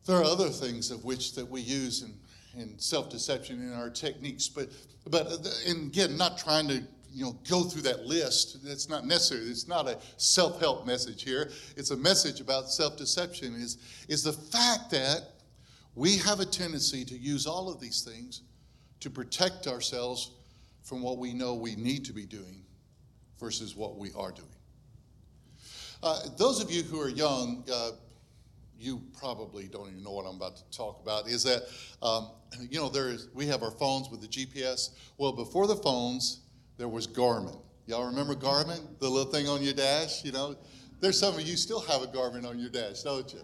There 0.06 0.18
are 0.18 0.24
other 0.24 0.50
things 0.50 0.90
of 0.90 1.04
which 1.04 1.34
that 1.34 1.48
we 1.48 1.60
use 1.60 2.02
in, 2.02 2.14
in 2.60 2.78
self-deception 2.78 3.60
in 3.60 3.72
our 3.72 3.90
techniques, 3.90 4.48
but 4.48 4.68
but 5.10 5.26
uh, 5.26 5.36
and 5.66 5.86
again, 5.88 6.16
not 6.16 6.38
trying 6.38 6.68
to 6.68 6.82
you 7.10 7.24
know 7.24 7.38
go 7.48 7.64
through 7.64 7.82
that 7.82 8.04
list. 8.04 8.64
That's 8.64 8.88
not 8.88 9.06
necessary. 9.06 9.42
It's 9.42 9.68
not 9.68 9.88
a 9.88 9.98
self-help 10.16 10.86
message 10.86 11.22
here. 11.22 11.50
It's 11.76 11.90
a 11.90 11.96
message 11.96 12.40
about 12.40 12.68
self-deception. 12.68 13.54
Is 13.54 13.78
is 14.08 14.22
the 14.22 14.32
fact 14.32 14.90
that 14.90 15.30
we 15.94 16.18
have 16.18 16.40
a 16.40 16.46
tendency 16.46 17.04
to 17.04 17.16
use 17.16 17.46
all 17.46 17.72
of 17.72 17.80
these 17.80 18.02
things 18.02 18.42
to 19.00 19.10
protect 19.10 19.66
ourselves 19.66 20.32
from 20.82 21.02
what 21.02 21.18
we 21.18 21.32
know 21.32 21.54
we 21.54 21.76
need 21.76 22.04
to 22.04 22.12
be 22.12 22.26
doing 22.26 22.62
versus 23.38 23.74
what 23.76 23.96
we 23.96 24.10
are 24.16 24.32
doing. 24.32 24.48
Uh, 26.02 26.20
those 26.36 26.62
of 26.62 26.70
you 26.70 26.82
who 26.82 27.00
are 27.00 27.08
young, 27.08 27.64
uh, 27.72 27.92
you 28.84 29.02
probably 29.18 29.66
don't 29.66 29.88
even 29.88 30.02
know 30.02 30.12
what 30.12 30.26
I'm 30.26 30.36
about 30.36 30.56
to 30.56 30.76
talk 30.76 31.00
about, 31.02 31.28
is 31.28 31.42
that, 31.44 31.62
um, 32.02 32.30
you 32.70 32.78
know, 32.78 32.88
there 32.88 33.08
is, 33.08 33.28
we 33.34 33.46
have 33.46 33.62
our 33.62 33.70
phones 33.70 34.10
with 34.10 34.20
the 34.20 34.28
GPS. 34.28 34.90
Well, 35.16 35.32
before 35.32 35.66
the 35.66 35.76
phones, 35.76 36.40
there 36.76 36.88
was 36.88 37.06
Garmin. 37.06 37.58
Y'all 37.86 38.06
remember 38.06 38.34
Garmin? 38.34 38.80
The 38.98 39.08
little 39.08 39.32
thing 39.32 39.48
on 39.48 39.62
your 39.62 39.74
dash, 39.74 40.24
you 40.24 40.32
know? 40.32 40.56
There's 41.00 41.18
some 41.18 41.34
of 41.34 41.42
you 41.42 41.56
still 41.56 41.80
have 41.80 42.02
a 42.02 42.06
Garmin 42.06 42.46
on 42.48 42.58
your 42.58 42.70
dash, 42.70 43.02
don't 43.02 43.32
you? 43.32 43.40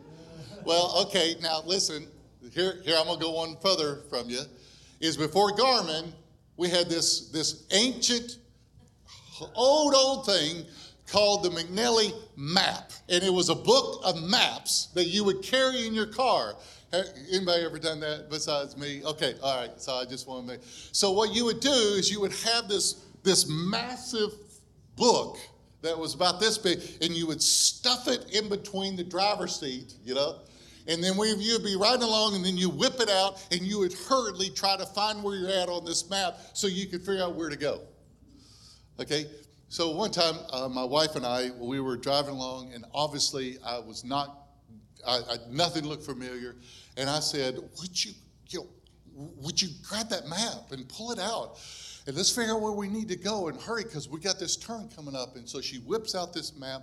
Well, 0.64 1.04
okay, 1.06 1.36
now 1.40 1.62
listen, 1.64 2.06
here, 2.52 2.80
here 2.84 2.96
I'm 2.98 3.06
gonna 3.06 3.20
go 3.20 3.32
one 3.32 3.56
further 3.62 4.00
from 4.08 4.28
you, 4.28 4.40
is 5.00 5.16
before 5.16 5.52
Garmin, 5.52 6.12
we 6.56 6.68
had 6.68 6.88
this, 6.88 7.28
this 7.28 7.66
ancient, 7.72 8.38
old, 9.54 9.94
old 9.94 10.26
thing 10.26 10.66
called 11.10 11.42
the 11.42 11.50
McNally 11.50 12.12
Map. 12.36 12.92
And 13.08 13.22
it 13.22 13.32
was 13.32 13.48
a 13.48 13.54
book 13.54 14.00
of 14.04 14.22
maps 14.22 14.86
that 14.94 15.06
you 15.06 15.24
would 15.24 15.42
carry 15.42 15.86
in 15.86 15.94
your 15.94 16.06
car. 16.06 16.54
Anybody 17.32 17.64
ever 17.64 17.78
done 17.78 18.00
that 18.00 18.28
besides 18.30 18.76
me? 18.76 19.02
Okay, 19.04 19.34
all 19.42 19.60
right. 19.60 19.70
So 19.80 19.94
I 19.94 20.04
just 20.04 20.26
want 20.26 20.46
to 20.46 20.52
make. 20.52 20.60
So 20.92 21.12
what 21.12 21.34
you 21.34 21.44
would 21.44 21.60
do 21.60 21.70
is 21.70 22.10
you 22.10 22.20
would 22.20 22.32
have 22.32 22.68
this 22.68 23.04
this 23.22 23.46
massive 23.48 24.32
book 24.96 25.38
that 25.82 25.98
was 25.98 26.14
about 26.14 26.40
this 26.40 26.58
big, 26.58 26.80
and 27.00 27.14
you 27.14 27.26
would 27.26 27.42
stuff 27.42 28.08
it 28.08 28.34
in 28.34 28.48
between 28.48 28.96
the 28.96 29.04
driver's 29.04 29.58
seat, 29.58 29.94
you 30.04 30.14
know. 30.14 30.36
And 30.88 31.02
then 31.02 31.16
we, 31.16 31.32
you'd 31.34 31.62
be 31.62 31.76
riding 31.76 32.02
along, 32.02 32.34
and 32.34 32.44
then 32.44 32.56
you 32.56 32.68
whip 32.68 33.00
it 33.00 33.08
out, 33.08 33.46
and 33.52 33.60
you 33.60 33.78
would 33.78 33.92
hurriedly 33.92 34.50
try 34.50 34.76
to 34.76 34.86
find 34.86 35.22
where 35.22 35.36
you're 35.36 35.50
at 35.50 35.68
on 35.68 35.84
this 35.84 36.08
map 36.10 36.38
so 36.52 36.66
you 36.66 36.86
could 36.86 37.00
figure 37.00 37.22
out 37.22 37.34
where 37.34 37.48
to 37.48 37.56
go. 37.56 37.82
Okay, 38.98 39.26
so 39.70 39.92
one 39.92 40.10
time, 40.10 40.34
uh, 40.52 40.68
my 40.68 40.82
wife 40.82 41.14
and 41.14 41.24
I, 41.24 41.50
we 41.56 41.78
were 41.78 41.96
driving 41.96 42.34
along, 42.34 42.72
and 42.74 42.84
obviously 42.92 43.56
I 43.64 43.78
was 43.78 44.04
not, 44.04 44.48
I, 45.06 45.18
I, 45.18 45.36
nothing 45.48 45.86
looked 45.86 46.02
familiar. 46.02 46.56
And 46.96 47.08
I 47.08 47.20
said, 47.20 47.54
"Would 47.54 48.04
you, 48.04 48.10
you 48.48 48.58
know, 48.58 48.66
would 49.14 49.62
you 49.62 49.68
grab 49.88 50.08
that 50.08 50.26
map 50.26 50.72
and 50.72 50.88
pull 50.88 51.12
it 51.12 51.20
out, 51.20 51.60
and 52.08 52.16
let's 52.16 52.34
figure 52.34 52.54
out 52.54 52.60
where 52.60 52.72
we 52.72 52.88
need 52.88 53.06
to 53.10 53.16
go 53.16 53.46
and 53.46 53.60
hurry 53.60 53.84
because 53.84 54.08
we 54.08 54.18
got 54.18 54.40
this 54.40 54.56
turn 54.56 54.88
coming 54.96 55.14
up." 55.14 55.36
And 55.36 55.48
so 55.48 55.60
she 55.60 55.76
whips 55.76 56.16
out 56.16 56.32
this 56.34 56.52
map, 56.58 56.82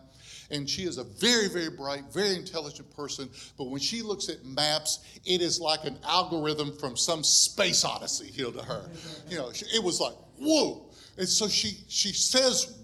and 0.50 0.67
she 0.67 0.84
is 0.84 0.97
a 0.97 1.04
very, 1.04 1.50
very 1.50 1.69
bright, 1.69 2.06
very 2.13 2.36
intelligent 2.36 2.89
person. 2.95 3.30
But 3.58 3.65
when 3.65 3.82
she 3.82 4.02
looks 4.02 4.30
at 4.30 4.45
maps, 4.45 5.19
it 5.26 5.41
is 5.41 5.60
like 5.60 5.84
an 5.84 5.97
algorithm 6.08 6.71
from 6.78 6.95
some 6.95 7.21
space 7.21 7.84
odyssey 7.84 8.32
here 8.32 8.50
to 8.50 8.63
her. 8.63 8.89
You 9.30 9.39
know, 9.39 9.50
it 9.50 9.84
was 9.84 10.00
like, 10.00 10.15
whoa. 10.38 10.87
And 11.17 11.27
so 11.27 11.47
she 11.47 11.77
she 11.88 12.13
says 12.13 12.77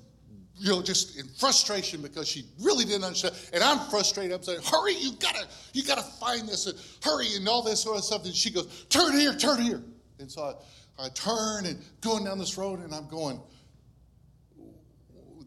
you 0.63 0.69
know, 0.69 0.81
just 0.81 1.17
in 1.19 1.27
frustration 1.27 2.01
because 2.01 2.27
she 2.27 2.45
really 2.61 2.85
didn't 2.85 3.03
understand. 3.03 3.35
And 3.53 3.63
I'm 3.63 3.79
frustrated. 3.89 4.33
I'm 4.33 4.43
saying, 4.43 4.61
hurry, 4.63 4.93
you 4.93 5.11
gotta, 5.19 5.45
you 5.73 5.83
gotta 5.83 6.03
find 6.03 6.47
this 6.47 6.67
and 6.67 6.79
hurry 7.03 7.27
and 7.35 7.47
all 7.49 7.63
this 7.63 7.81
sort 7.81 7.97
of 7.97 8.03
stuff. 8.03 8.23
And 8.23 8.33
she 8.33 8.51
goes, 8.51 8.85
turn 8.89 9.17
here, 9.17 9.33
turn 9.33 9.61
here. 9.61 9.83
And 10.19 10.31
so 10.31 10.55
I, 10.97 11.05
I 11.05 11.09
turn 11.09 11.65
and 11.65 11.83
going 12.01 12.23
down 12.23 12.37
this 12.37 12.57
road 12.57 12.79
and 12.79 12.93
I'm 12.93 13.09
going, 13.09 13.41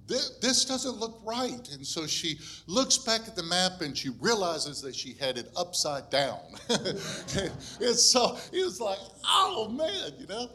this, 0.06 0.38
this 0.40 0.64
doesn't 0.64 0.96
look 0.96 1.20
right. 1.24 1.68
And 1.72 1.86
so 1.86 2.06
she 2.06 2.38
looks 2.66 2.98
back 2.98 3.22
at 3.26 3.36
the 3.36 3.42
map 3.42 3.80
and 3.80 3.96
she 3.96 4.10
realizes 4.20 4.82
that 4.82 4.94
she 4.94 5.14
had 5.14 5.38
it 5.38 5.48
upside 5.56 6.10
down. 6.10 6.40
and 6.68 7.96
so 7.96 8.36
it 8.52 8.64
was 8.64 8.80
like, 8.80 8.98
oh 9.24 9.68
man, 9.68 10.12
you 10.18 10.26
know? 10.26 10.50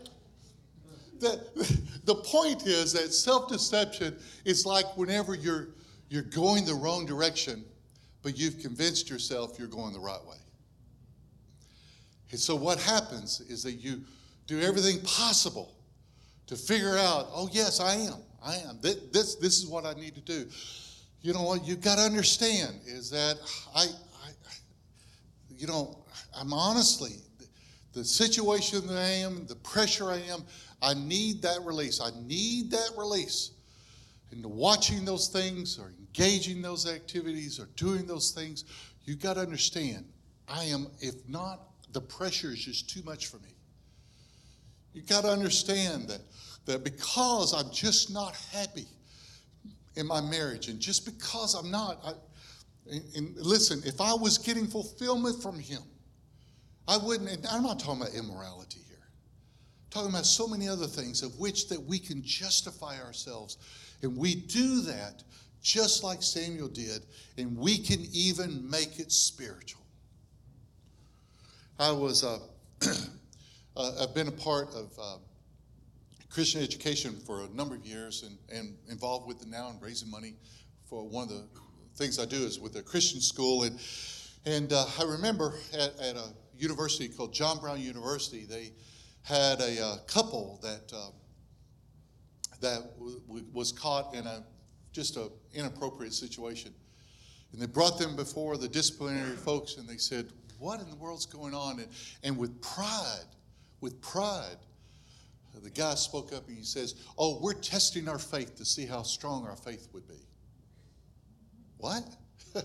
The, 1.22 1.82
the 2.04 2.16
point 2.16 2.68
is 2.68 2.92
that 2.94 3.14
self-deception 3.14 4.18
is 4.44 4.66
like 4.66 4.98
whenever 4.98 5.36
you're 5.36 5.70
you're 6.10 6.24
going 6.24 6.66
the 6.66 6.74
wrong 6.74 7.06
direction, 7.06 7.64
but 8.22 8.38
you've 8.38 8.60
convinced 8.60 9.10
yourself 9.10 9.58
you're 9.58 9.70
going 9.70 9.94
the 9.94 10.00
right 10.00 10.20
way. 10.28 10.36
And 12.32 12.40
so 12.40 12.54
what 12.54 12.80
happens 12.80 13.40
is 13.40 13.64
that 13.64 13.74
you 13.74 14.02
do 14.46 14.60
everything 14.60 15.00
possible 15.04 15.74
to 16.48 16.58
figure 16.58 16.98
out, 16.98 17.28
oh 17.34 17.48
yes, 17.54 17.80
I 17.80 17.96
am. 17.96 18.20
I 18.44 18.56
am. 18.56 18.80
This, 18.82 19.36
this 19.36 19.58
is 19.60 19.68
what 19.68 19.86
I 19.86 19.94
need 19.94 20.16
to 20.16 20.22
do. 20.22 20.50
You 21.22 21.34
know 21.34 21.44
what 21.44 21.66
you've 21.66 21.82
got 21.82 21.96
to 21.96 22.02
understand 22.02 22.80
is 22.86 23.10
that 23.12 23.38
I, 23.74 23.84
I 23.84 24.32
you 25.56 25.68
know, 25.68 26.04
I'm 26.36 26.52
honestly, 26.52 27.22
the 27.94 28.04
situation 28.04 28.88
that 28.88 28.98
I 28.98 29.10
am, 29.10 29.46
the 29.48 29.56
pressure 29.56 30.10
I 30.10 30.20
am, 30.20 30.44
I 30.82 30.94
need 30.94 31.42
that 31.42 31.60
release. 31.64 32.00
I 32.02 32.10
need 32.26 32.72
that 32.72 32.92
release. 32.98 33.52
And 34.32 34.46
watching 34.46 35.04
those 35.04 35.28
things 35.28 35.78
or 35.78 35.92
engaging 36.00 36.62
those 36.62 36.88
activities 36.88 37.60
or 37.60 37.68
doing 37.76 38.06
those 38.06 38.32
things, 38.32 38.64
you 39.04 39.16
got 39.16 39.34
to 39.34 39.42
understand, 39.42 40.06
I 40.48 40.64
am, 40.66 40.88
if 41.00 41.16
not, 41.28 41.62
the 41.92 42.02
pressure 42.02 42.52
is 42.52 42.64
just 42.64 42.90
too 42.90 43.04
much 43.04 43.28
for 43.28 43.38
me. 43.38 43.54
You 44.94 45.02
got 45.02 45.24
to 45.24 45.30
understand 45.30 46.08
that, 46.10 46.22
that 46.66 46.84
because 46.84 47.54
I'm 47.54 47.72
just 47.72 48.14
not 48.14 48.36
happy 48.54 48.88
in 49.96 50.08
my 50.08 50.22
marriage, 50.22 50.70
and 50.70 50.80
just 50.80 51.06
because 51.06 51.54
I'm 51.54 51.70
not, 51.70 52.00
I, 52.06 52.12
and, 52.90 53.04
and 53.16 53.38
listen, 53.38 53.82
if 53.86 54.00
I 54.00 54.14
was 54.14 54.38
getting 54.38 54.68
fulfillment 54.68 55.42
from 55.42 55.60
Him, 55.60 55.82
I 56.92 56.98
wouldn't, 56.98 57.48
I'm 57.50 57.64
not 57.64 57.80
talking 57.80 58.02
about 58.02 58.14
immorality 58.14 58.82
here. 58.86 58.98
I'm 59.00 59.90
talking 59.92 60.10
about 60.10 60.26
so 60.26 60.46
many 60.46 60.68
other 60.68 60.88
things 60.88 61.24
of 61.24 61.40
which 61.40 61.70
that 61.70 61.82
we 61.82 61.98
can 61.98 62.22
justify 62.22 63.00
ourselves. 63.00 63.60
And 64.02 64.18
we 64.18 64.36
do 64.36 64.82
that 64.82 65.24
just 65.62 66.04
like 66.04 66.22
Samuel 66.22 66.68
did, 66.68 67.06
and 67.38 67.58
we 67.58 67.78
can 67.78 68.06
even 68.12 68.70
make 68.70 69.00
it 69.00 69.10
spiritual. 69.10 69.80
I 71.80 71.94
was, 71.94 72.26
uh, 72.26 72.40
uh, 73.78 73.92
I've 74.02 74.14
been 74.14 74.28
a 74.28 74.34
part 74.34 74.68
of 74.76 74.92
uh, 75.02 75.16
Christian 76.30 76.62
education 76.62 77.22
for 77.26 77.46
a 77.46 77.48
number 77.56 77.76
of 77.76 77.86
years 77.86 78.24
and, 78.24 78.38
and 78.54 78.76
involved 78.90 79.30
with 79.30 79.42
it 79.42 79.48
now 79.48 79.70
and 79.70 79.82
raising 79.82 80.12
money 80.12 80.34
for 80.90 81.08
one 81.08 81.24
of 81.24 81.30
the 81.30 81.48
things 81.96 82.20
I 82.20 82.26
do 82.26 82.36
is 82.36 82.60
with 82.60 82.76
a 82.76 82.82
Christian 82.82 83.22
school. 83.22 83.64
And, 83.64 83.80
and 84.46 84.74
uh, 84.74 84.86
I 85.00 85.04
remember 85.04 85.54
at, 85.74 85.98
at, 85.98 86.18
a 86.18 86.34
university 86.62 87.08
called 87.08 87.34
John 87.34 87.60
Brown 87.60 87.82
University, 87.82 88.46
they 88.46 88.72
had 89.24 89.60
a 89.62 89.84
uh, 89.84 89.98
couple 90.08 90.60
that, 90.62 90.92
uh, 90.94 91.10
that 92.62 92.98
w- 93.00 93.46
was 93.54 93.72
caught 93.72 94.14
in 94.14 94.26
a 94.26 94.44
just 94.92 95.16
an 95.16 95.30
inappropriate 95.54 96.14
situation. 96.14 96.74
And 97.54 97.62
they 97.62 97.66
brought 97.66 97.98
them 97.98 98.16
before 98.16 98.58
the 98.58 98.68
disciplinary 98.68 99.36
folks 99.36 99.78
and 99.78 99.88
they 99.88 99.98
said, 99.98 100.28
What 100.60 100.80
in 100.80 100.90
the 100.90 100.96
world's 100.96 101.26
going 101.26 101.54
on? 101.54 101.80
And, 101.80 101.88
and 102.24 102.38
with 102.38 102.62
pride, 102.62 103.26
with 103.80 104.02
pride, 104.02 104.58
the 105.62 105.70
guy 105.70 105.96
spoke 105.96 106.34
up 106.34 106.48
and 106.48 106.58
he 106.58 106.64
says, 106.64 106.96
Oh, 107.18 107.40
we're 107.42 107.54
testing 107.54 108.08
our 108.08 108.20
faith 108.20 108.56
to 108.58 108.66
see 108.66 108.86
how 108.86 109.04
strong 109.04 109.46
our 109.46 109.56
faith 109.56 109.88
would 109.94 110.08
be. 110.08 110.28
What? 111.78 112.04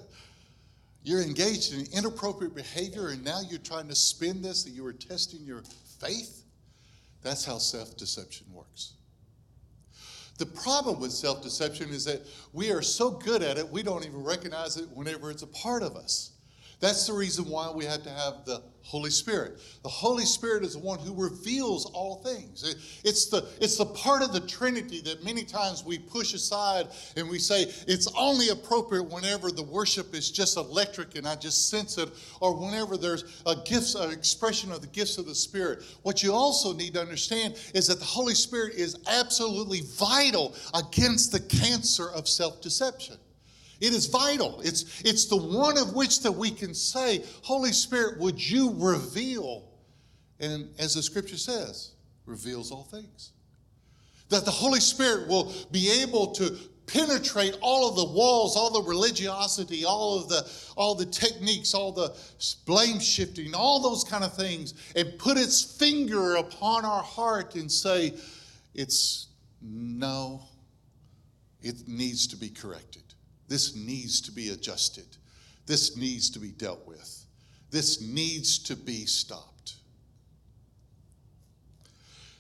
you're 1.07 1.23
engaged 1.23 1.73
in 1.73 1.87
inappropriate 1.93 2.53
behavior 2.53 3.11
and 3.11 3.25
now 3.25 3.41
you're 3.49 3.61
trying 3.61 3.87
to 3.87 3.95
spin 3.95 4.43
this 4.43 4.65
that 4.65 4.71
you 4.71 4.83
were 4.83 4.93
testing 4.93 5.41
your 5.45 5.63
faith? 6.01 6.43
That's 7.23 7.45
how 7.45 7.59
self 7.59 7.97
deception 7.97 8.47
works. 8.53 8.95
The 10.39 10.47
problem 10.47 10.99
with 10.99 11.13
self 11.13 11.45
deception 11.45 11.91
is 11.91 12.05
that 12.07 12.23
we 12.53 12.73
are 12.73 12.83
so 12.83 13.11
good 13.11 13.43
at 13.45 13.57
it, 13.57 13.69
we 13.69 13.85
don't 13.85 14.05
even 14.05 14.23
recognize 14.25 14.77
it 14.79 14.89
whenever 14.95 15.31
it's 15.31 15.43
a 15.43 15.47
part 15.47 15.85
of 15.85 15.95
us. 15.95 16.33
That's 16.81 17.07
the 17.07 17.13
reason 17.13 17.49
why 17.49 17.71
we 17.71 17.85
have 17.85 18.03
to 18.03 18.11
have 18.11 18.45
the 18.45 18.63
Holy 18.87 19.11
Spirit. 19.11 19.59
The 19.83 19.89
Holy 19.89 20.25
Spirit 20.25 20.63
is 20.63 20.75
the 20.75 20.79
one 20.79 21.01
who 21.01 21.13
reveals 21.13 21.87
all 21.87 22.23
things. 22.23 22.63
It's 23.05 23.27
the, 23.27 23.45
it's 23.61 23.77
the 23.77 23.85
part 23.85 24.23
of 24.23 24.33
the 24.33 24.39
Trinity 24.39 25.01
that 25.01 25.25
many 25.25 25.43
times 25.43 25.85
we 25.85 25.99
push 25.99 26.35
aside 26.35 26.87
and 27.17 27.29
we 27.29 27.41
say 27.41 27.63
it's 27.89 28.07
only 28.17 28.51
appropriate 28.51 29.03
whenever 29.03 29.51
the 29.51 29.65
worship 29.65 30.15
is 30.15 30.31
just 30.31 30.57
electric 30.57 31.17
and 31.17 31.27
I 31.27 31.35
just 31.35 31.69
sense 31.69 31.99
it, 31.99 32.11
or 32.41 32.55
whenever 32.55 32.97
there's 32.97 33.43
a 33.45 33.57
gift, 33.57 33.97
an 33.97 34.13
expression 34.13 34.71
of 34.71 34.83
the 34.83 34.87
gifts 34.87 35.19
of 35.19 35.27
the 35.27 35.35
Spirit. 35.35 35.83
What 36.03 36.23
you 36.23 36.33
also 36.33 36.73
need 36.73 36.95
to 36.95 37.01
understand 37.01 37.57
is 37.75 37.89
that 37.89 37.99
the 37.99 38.05
Holy 38.05 38.35
Spirit 38.35 38.75
is 38.75 38.97
absolutely 39.09 39.81
vital 39.99 40.55
against 40.75 41.33
the 41.33 41.41
cancer 41.41 42.09
of 42.11 42.29
self 42.29 42.63
deception. 42.63 43.17
It 43.81 43.93
is 43.93 44.07
vital. 44.07 44.61
It's, 44.63 45.03
it's 45.05 45.27
the 45.27 45.37
one 45.37 45.79
of 45.79 45.95
which 45.95 46.23
that 46.23 46.33
we 46.33 46.51
can 46.51 46.75
say, 46.75 47.25
Holy 47.43 47.73
Spirit, 47.73 48.19
would 48.19 48.39
you 48.39 48.75
reveal? 48.77 49.69
And 50.41 50.69
as 50.79 50.95
the 50.95 51.03
scripture 51.03 51.37
says, 51.37 51.93
reveals 52.25 52.71
all 52.71 52.85
things. 52.85 53.33
That 54.29 54.45
the 54.45 54.51
Holy 54.51 54.81
Spirit 54.81 55.29
will 55.29 55.53
be 55.71 56.03
able 56.03 56.33
to 56.33 56.57
penetrate 56.87 57.57
all 57.61 57.89
of 57.89 57.97
the 57.97 58.05
walls, 58.05 58.57
all 58.57 58.71
the 58.71 58.89
religiosity, 58.89 59.85
all 59.85 60.21
of 60.21 60.29
the 60.29 60.49
all 60.77 60.95
the 60.95 61.07
techniques, 61.07 61.75
all 61.75 61.93
the 61.93 62.17
blame 62.65 63.01
shifting, 63.01 63.55
all 63.55 63.81
those 63.81 64.05
kind 64.05 64.25
of 64.25 64.35
things, 64.35 64.75
and 64.95 65.19
put 65.19 65.37
its 65.37 65.63
finger 65.63 66.37
upon 66.37 66.85
our 66.85 67.03
heart 67.03 67.55
and 67.55 67.71
say, 67.71 68.15
it's 68.75 69.29
no, 69.61 70.43
it 71.63 71.89
needs 71.89 72.27
to 72.29 72.37
be 72.37 72.49
corrected. 72.49 73.03
This 73.49 73.77
needs 73.77 74.21
to 74.23 74.33
be 74.33 74.51
adjusted. 74.51 75.07
This 75.67 75.97
needs 75.97 76.31
to 76.31 76.39
be 76.39 76.51
dealt 76.51 76.87
with. 76.87 77.25
This 77.71 78.01
needs 78.01 78.59
to 78.61 78.77
be 78.77 79.07
stopped. 79.07 79.75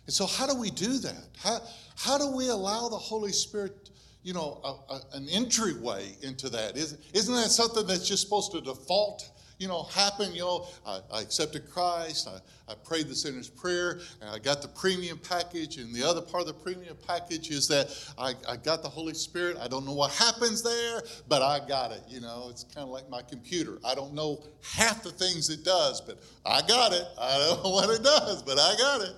And 0.06 0.14
so, 0.14 0.26
how 0.26 0.46
do 0.46 0.58
we 0.58 0.70
do 0.70 0.98
that? 0.98 1.24
How, 1.38 1.60
how 1.96 2.18
do 2.18 2.30
we 2.30 2.48
allow 2.48 2.88
the 2.88 2.96
Holy 2.96 3.32
Spirit, 3.32 3.90
you 4.22 4.32
know, 4.32 4.60
a, 4.62 4.94
a, 4.94 5.00
an 5.14 5.28
entryway 5.28 6.16
into 6.22 6.48
that? 6.50 6.76
Isn't, 6.76 7.00
isn't 7.12 7.34
that 7.34 7.50
something 7.50 7.86
that's 7.86 8.06
just 8.06 8.22
supposed 8.22 8.52
to 8.52 8.60
default 8.60 9.28
you 9.58 9.68
know, 9.68 9.84
happen. 9.84 10.34
You 10.34 10.40
know, 10.42 10.66
I, 10.86 11.00
I 11.12 11.20
accepted 11.22 11.70
Christ. 11.70 12.28
I, 12.28 12.38
I 12.70 12.74
prayed 12.74 13.08
the 13.08 13.14
sinner's 13.14 13.48
prayer, 13.48 14.00
and 14.20 14.30
I 14.30 14.38
got 14.38 14.60
the 14.60 14.68
premium 14.68 15.18
package. 15.18 15.78
And 15.78 15.94
the 15.94 16.02
other 16.02 16.20
part 16.20 16.42
of 16.42 16.46
the 16.48 16.54
premium 16.54 16.96
package 17.06 17.50
is 17.50 17.68
that 17.68 17.96
I, 18.18 18.34
I 18.48 18.56
got 18.56 18.82
the 18.82 18.88
Holy 18.88 19.14
Spirit. 19.14 19.56
I 19.60 19.68
don't 19.68 19.86
know 19.86 19.94
what 19.94 20.12
happens 20.12 20.62
there, 20.62 21.02
but 21.28 21.42
I 21.42 21.66
got 21.66 21.92
it. 21.92 22.02
You 22.08 22.20
know, 22.20 22.48
it's 22.50 22.64
kind 22.64 22.84
of 22.84 22.90
like 22.90 23.08
my 23.08 23.22
computer. 23.22 23.78
I 23.84 23.94
don't 23.94 24.14
know 24.14 24.42
half 24.74 25.02
the 25.02 25.12
things 25.12 25.48
it 25.48 25.64
does, 25.64 26.00
but 26.00 26.18
I 26.44 26.62
got 26.62 26.92
it. 26.92 27.06
I 27.18 27.38
don't 27.38 27.64
know 27.64 27.70
what 27.76 27.90
it 27.90 28.02
does, 28.02 28.42
but 28.42 28.58
I 28.58 28.74
got 28.76 29.00
it. 29.02 29.14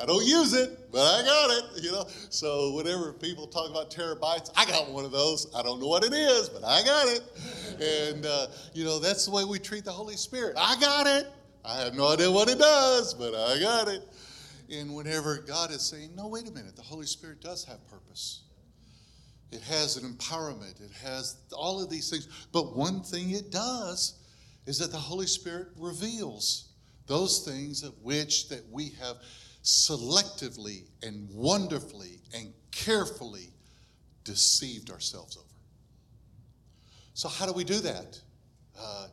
I 0.00 0.06
don't 0.06 0.24
use 0.24 0.54
it, 0.54 0.90
but 0.90 1.00
I 1.00 1.22
got 1.22 1.50
it, 1.50 1.82
you 1.82 1.92
know. 1.92 2.06
So 2.30 2.74
whenever 2.74 3.12
people 3.12 3.46
talk 3.46 3.70
about 3.70 3.90
terabytes, 3.90 4.50
I 4.56 4.64
got 4.64 4.90
one 4.90 5.04
of 5.04 5.12
those. 5.12 5.46
I 5.54 5.62
don't 5.62 5.80
know 5.80 5.88
what 5.88 6.04
it 6.04 6.12
is, 6.12 6.48
but 6.48 6.64
I 6.64 6.82
got 6.82 7.08
it. 7.08 7.22
And, 7.80 8.26
uh, 8.26 8.46
you 8.72 8.84
know, 8.84 8.98
that's 8.98 9.26
the 9.26 9.30
way 9.30 9.44
we 9.44 9.58
treat 9.58 9.84
the 9.84 9.92
Holy 9.92 10.16
Spirit. 10.16 10.56
I 10.58 10.76
got 10.80 11.06
it. 11.06 11.26
I 11.64 11.80
have 11.80 11.94
no 11.94 12.08
idea 12.08 12.30
what 12.30 12.48
it 12.48 12.58
does, 12.58 13.14
but 13.14 13.34
I 13.34 13.60
got 13.60 13.88
it. 13.88 14.02
And 14.70 14.94
whenever 14.94 15.38
God 15.38 15.70
is 15.70 15.82
saying, 15.82 16.16
no, 16.16 16.28
wait 16.28 16.48
a 16.48 16.52
minute, 16.52 16.74
the 16.74 16.82
Holy 16.82 17.06
Spirit 17.06 17.40
does 17.42 17.64
have 17.64 17.86
purpose. 17.88 18.42
It 19.52 19.60
has 19.60 19.98
an 19.98 20.10
empowerment. 20.10 20.80
It 20.82 20.92
has 21.04 21.36
all 21.52 21.82
of 21.82 21.90
these 21.90 22.08
things. 22.08 22.26
But 22.52 22.74
one 22.74 23.02
thing 23.02 23.30
it 23.30 23.50
does 23.50 24.18
is 24.66 24.78
that 24.78 24.90
the 24.90 24.98
Holy 24.98 25.26
Spirit 25.26 25.68
reveals 25.76 26.70
those 27.06 27.44
things 27.44 27.82
of 27.82 27.92
which 28.02 28.48
that 28.48 28.64
we 28.70 28.90
have 29.00 29.16
selectively 29.62 30.84
and 31.02 31.28
wonderfully 31.30 32.20
and 32.34 32.52
carefully 32.70 33.52
deceived 34.24 34.90
ourselves 34.90 35.36
over. 35.36 35.46
So, 37.14 37.28
how 37.28 37.46
do 37.46 37.52
we 37.52 37.64
do 37.64 37.78
that? 37.80 38.20
Uh, 38.78 39.08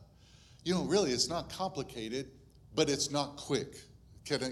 you 0.64 0.74
know, 0.74 0.84
really, 0.84 1.12
it's 1.12 1.28
not 1.28 1.50
complicated, 1.50 2.26
but 2.74 2.88
it's 2.88 3.10
not 3.10 3.36
quick. 3.36 3.76
Can 4.24 4.42
I, 4.42 4.50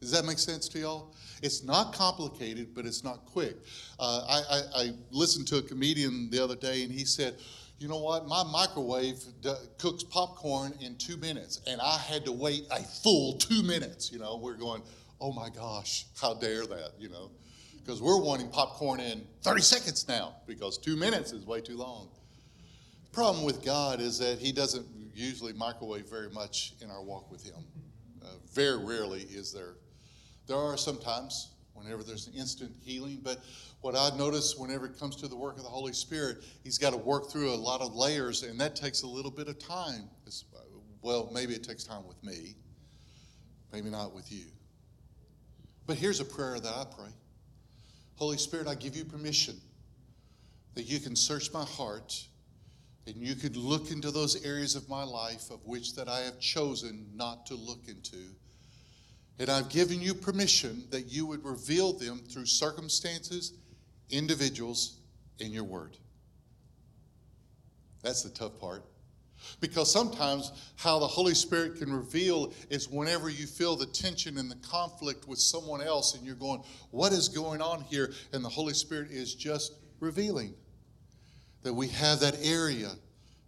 does 0.00 0.10
that 0.12 0.24
make 0.24 0.38
sense 0.38 0.68
to 0.68 0.78
y'all? 0.78 1.14
It's 1.42 1.62
not 1.62 1.94
complicated, 1.94 2.74
but 2.74 2.86
it's 2.86 3.04
not 3.04 3.26
quick. 3.26 3.56
Uh, 3.98 4.24
I, 4.28 4.56
I, 4.56 4.82
I, 4.82 4.90
listened 5.10 5.46
to 5.48 5.58
a 5.58 5.62
comedian 5.62 6.30
the 6.30 6.42
other 6.42 6.56
day, 6.56 6.82
and 6.82 6.92
he 6.92 7.04
said, 7.04 7.36
You 7.78 7.88
know 7.88 7.98
what? 7.98 8.26
My 8.26 8.42
microwave 8.44 9.22
d- 9.40 9.54
cooks 9.78 10.02
popcorn 10.02 10.72
in 10.80 10.96
two 10.96 11.16
minutes, 11.16 11.60
and 11.66 11.80
I 11.80 11.98
had 11.98 12.24
to 12.26 12.32
wait 12.32 12.66
a 12.70 12.82
full 12.82 13.34
two 13.34 13.62
minutes. 13.62 14.10
You 14.12 14.18
know, 14.18 14.36
we're 14.36 14.54
going, 14.54 14.82
oh 15.20 15.32
my 15.32 15.50
gosh, 15.50 16.06
how 16.20 16.34
dare 16.34 16.66
that, 16.66 16.92
you 16.98 17.08
know? 17.08 17.30
Because 17.78 18.00
we're 18.00 18.20
wanting 18.20 18.48
popcorn 18.48 19.00
in 19.00 19.26
30 19.42 19.62
seconds 19.62 20.08
now 20.08 20.34
because 20.46 20.78
two 20.78 20.96
minutes 20.96 21.32
is 21.32 21.46
way 21.46 21.60
too 21.60 21.76
long. 21.76 22.08
The 23.04 23.10
problem 23.10 23.44
with 23.44 23.64
God 23.64 24.00
is 24.00 24.18
that 24.18 24.38
He 24.38 24.52
doesn't 24.52 24.86
usually 25.14 25.52
microwave 25.52 26.08
very 26.08 26.30
much 26.30 26.74
in 26.80 26.90
our 26.90 27.02
walk 27.02 27.30
with 27.30 27.44
Him. 27.44 27.64
Uh, 28.22 28.28
very 28.52 28.84
rarely 28.84 29.22
is 29.22 29.52
there. 29.52 29.74
There 30.46 30.56
are 30.56 30.76
sometimes 30.76 31.50
whenever 31.74 32.02
there's 32.02 32.26
an 32.26 32.34
instant 32.34 32.72
healing, 32.82 33.20
but 33.22 33.40
what 33.80 33.96
I 33.96 34.16
notice 34.16 34.56
whenever 34.56 34.86
it 34.86 34.98
comes 34.98 35.16
to 35.16 35.28
the 35.28 35.36
work 35.36 35.56
of 35.56 35.62
the 35.62 35.68
Holy 35.68 35.92
Spirit, 35.92 36.44
He's 36.62 36.78
got 36.78 36.90
to 36.90 36.98
work 36.98 37.30
through 37.30 37.52
a 37.52 37.56
lot 37.56 37.80
of 37.80 37.94
layers, 37.94 38.42
and 38.42 38.60
that 38.60 38.76
takes 38.76 39.02
a 39.02 39.06
little 39.06 39.30
bit 39.30 39.48
of 39.48 39.58
time. 39.58 40.08
It's, 40.26 40.44
well, 41.02 41.30
maybe 41.32 41.54
it 41.54 41.64
takes 41.64 41.84
time 41.84 42.06
with 42.06 42.22
me, 42.22 42.54
maybe 43.72 43.88
not 43.90 44.14
with 44.14 44.30
you. 44.30 44.44
But 45.90 45.98
here's 45.98 46.20
a 46.20 46.24
prayer 46.24 46.60
that 46.60 46.72
I 46.72 46.84
pray 46.84 47.10
Holy 48.14 48.36
Spirit, 48.36 48.68
I 48.68 48.76
give 48.76 48.94
you 48.94 49.04
permission 49.04 49.56
that 50.76 50.84
you 50.84 51.00
can 51.00 51.16
search 51.16 51.52
my 51.52 51.64
heart 51.64 52.16
and 53.08 53.16
you 53.16 53.34
could 53.34 53.56
look 53.56 53.90
into 53.90 54.12
those 54.12 54.44
areas 54.44 54.76
of 54.76 54.88
my 54.88 55.02
life 55.02 55.50
of 55.50 55.58
which 55.66 55.96
that 55.96 56.08
I 56.08 56.20
have 56.20 56.38
chosen 56.38 57.08
not 57.16 57.44
to 57.46 57.56
look 57.56 57.88
into. 57.88 58.18
And 59.40 59.50
I've 59.50 59.68
given 59.68 60.00
you 60.00 60.14
permission 60.14 60.84
that 60.90 61.10
you 61.10 61.26
would 61.26 61.44
reveal 61.44 61.92
them 61.92 62.20
through 62.20 62.46
circumstances, 62.46 63.54
individuals, 64.10 65.00
and 65.40 65.52
your 65.52 65.64
word. 65.64 65.96
That's 68.04 68.22
the 68.22 68.30
tough 68.30 68.60
part. 68.60 68.84
Because 69.60 69.92
sometimes 69.92 70.52
how 70.76 70.98
the 70.98 71.06
Holy 71.06 71.34
Spirit 71.34 71.76
can 71.76 71.92
reveal 71.92 72.52
is 72.70 72.88
whenever 72.88 73.28
you 73.28 73.46
feel 73.46 73.76
the 73.76 73.86
tension 73.86 74.38
and 74.38 74.50
the 74.50 74.56
conflict 74.56 75.28
with 75.28 75.38
someone 75.38 75.80
else 75.80 76.14
and 76.14 76.24
you're 76.24 76.34
going, 76.34 76.62
What 76.90 77.12
is 77.12 77.28
going 77.28 77.60
on 77.60 77.82
here? 77.82 78.12
And 78.32 78.44
the 78.44 78.48
Holy 78.48 78.74
Spirit 78.74 79.10
is 79.10 79.34
just 79.34 79.72
revealing 80.00 80.54
that 81.62 81.74
we 81.74 81.88
have 81.88 82.20
that 82.20 82.36
area 82.42 82.90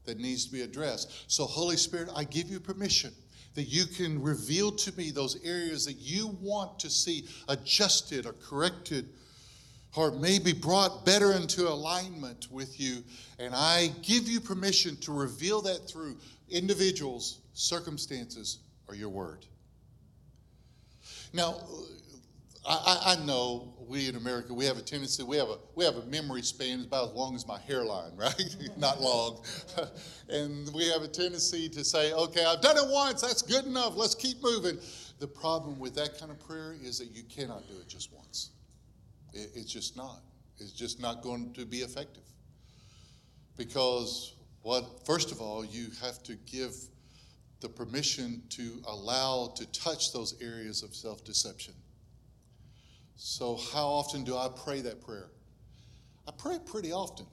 that 0.04 0.18
needs 0.18 0.46
to 0.46 0.52
be 0.52 0.62
addressed. 0.62 1.30
So, 1.30 1.44
Holy 1.44 1.76
Spirit, 1.76 2.10
I 2.14 2.24
give 2.24 2.48
you 2.48 2.60
permission 2.60 3.12
that 3.54 3.64
you 3.64 3.86
can 3.86 4.22
reveal 4.22 4.72
to 4.72 4.96
me 4.96 5.10
those 5.10 5.42
areas 5.44 5.84
that 5.84 5.98
you 5.98 6.36
want 6.40 6.78
to 6.80 6.90
see 6.90 7.26
adjusted 7.48 8.26
or 8.26 8.32
corrected 8.32 9.08
or 9.94 10.10
maybe 10.12 10.52
brought 10.52 11.04
better 11.04 11.32
into 11.32 11.68
alignment 11.68 12.50
with 12.50 12.80
you. 12.80 13.02
And 13.38 13.54
I 13.54 13.90
give 14.02 14.28
you 14.28 14.40
permission 14.40 14.96
to 14.98 15.12
reveal 15.12 15.60
that 15.62 15.88
through 15.88 16.16
individuals, 16.48 17.40
circumstances, 17.52 18.58
or 18.88 18.94
your 18.94 19.10
word. 19.10 19.46
Now, 21.32 21.56
I, 22.66 23.16
I, 23.18 23.24
know 23.24 23.74
we 23.88 24.08
in 24.08 24.14
America 24.14 24.54
we 24.54 24.64
have 24.66 24.78
a 24.78 24.82
tendency 24.82 25.24
we 25.24 25.36
have 25.36 25.48
a 25.48 25.56
we 25.74 25.84
have 25.84 25.96
a 25.96 26.04
memory 26.06 26.42
span 26.42 26.82
about 26.82 27.10
as 27.10 27.14
long 27.14 27.34
as 27.34 27.46
my 27.46 27.58
hairline, 27.58 28.12
right? 28.16 28.56
Not 28.76 29.00
long, 29.00 29.42
and 30.28 30.72
we 30.72 30.88
have 30.88 31.02
a 31.02 31.08
tendency 31.08 31.68
to 31.70 31.84
say, 31.84 32.12
"Okay, 32.12 32.44
I've 32.44 32.60
done 32.60 32.76
it 32.76 32.86
once. 32.86 33.22
That's 33.22 33.42
good 33.42 33.64
enough. 33.64 33.96
Let's 33.96 34.14
keep 34.14 34.42
moving." 34.42 34.78
The 35.18 35.26
problem 35.26 35.78
with 35.78 35.94
that 35.96 36.18
kind 36.18 36.30
of 36.30 36.38
prayer 36.40 36.76
is 36.82 36.98
that 36.98 37.10
you 37.12 37.22
cannot 37.24 37.66
do 37.68 37.74
it 37.80 37.88
just 37.88 38.12
once. 38.12 38.50
It, 39.32 39.50
it's 39.54 39.72
just 39.72 39.96
not. 39.96 40.20
It's 40.58 40.72
just 40.72 41.00
not 41.00 41.22
going 41.22 41.52
to 41.54 41.64
be 41.64 41.78
effective. 41.78 42.22
Because 43.56 44.34
what, 44.62 45.04
first 45.06 45.32
of 45.32 45.40
all, 45.40 45.64
you 45.64 45.88
have 46.00 46.22
to 46.24 46.34
give 46.46 46.74
the 47.60 47.68
permission 47.68 48.42
to 48.50 48.82
allow 48.86 49.52
to 49.56 49.66
touch 49.72 50.12
those 50.12 50.40
areas 50.40 50.82
of 50.82 50.94
self 50.94 51.24
deception. 51.24 51.74
So, 53.16 53.56
how 53.72 53.86
often 53.86 54.24
do 54.24 54.36
I 54.36 54.48
pray 54.64 54.80
that 54.80 55.04
prayer? 55.04 55.30
I 56.26 56.32
pray 56.36 56.58
pretty 56.64 56.92
often. 56.92 57.26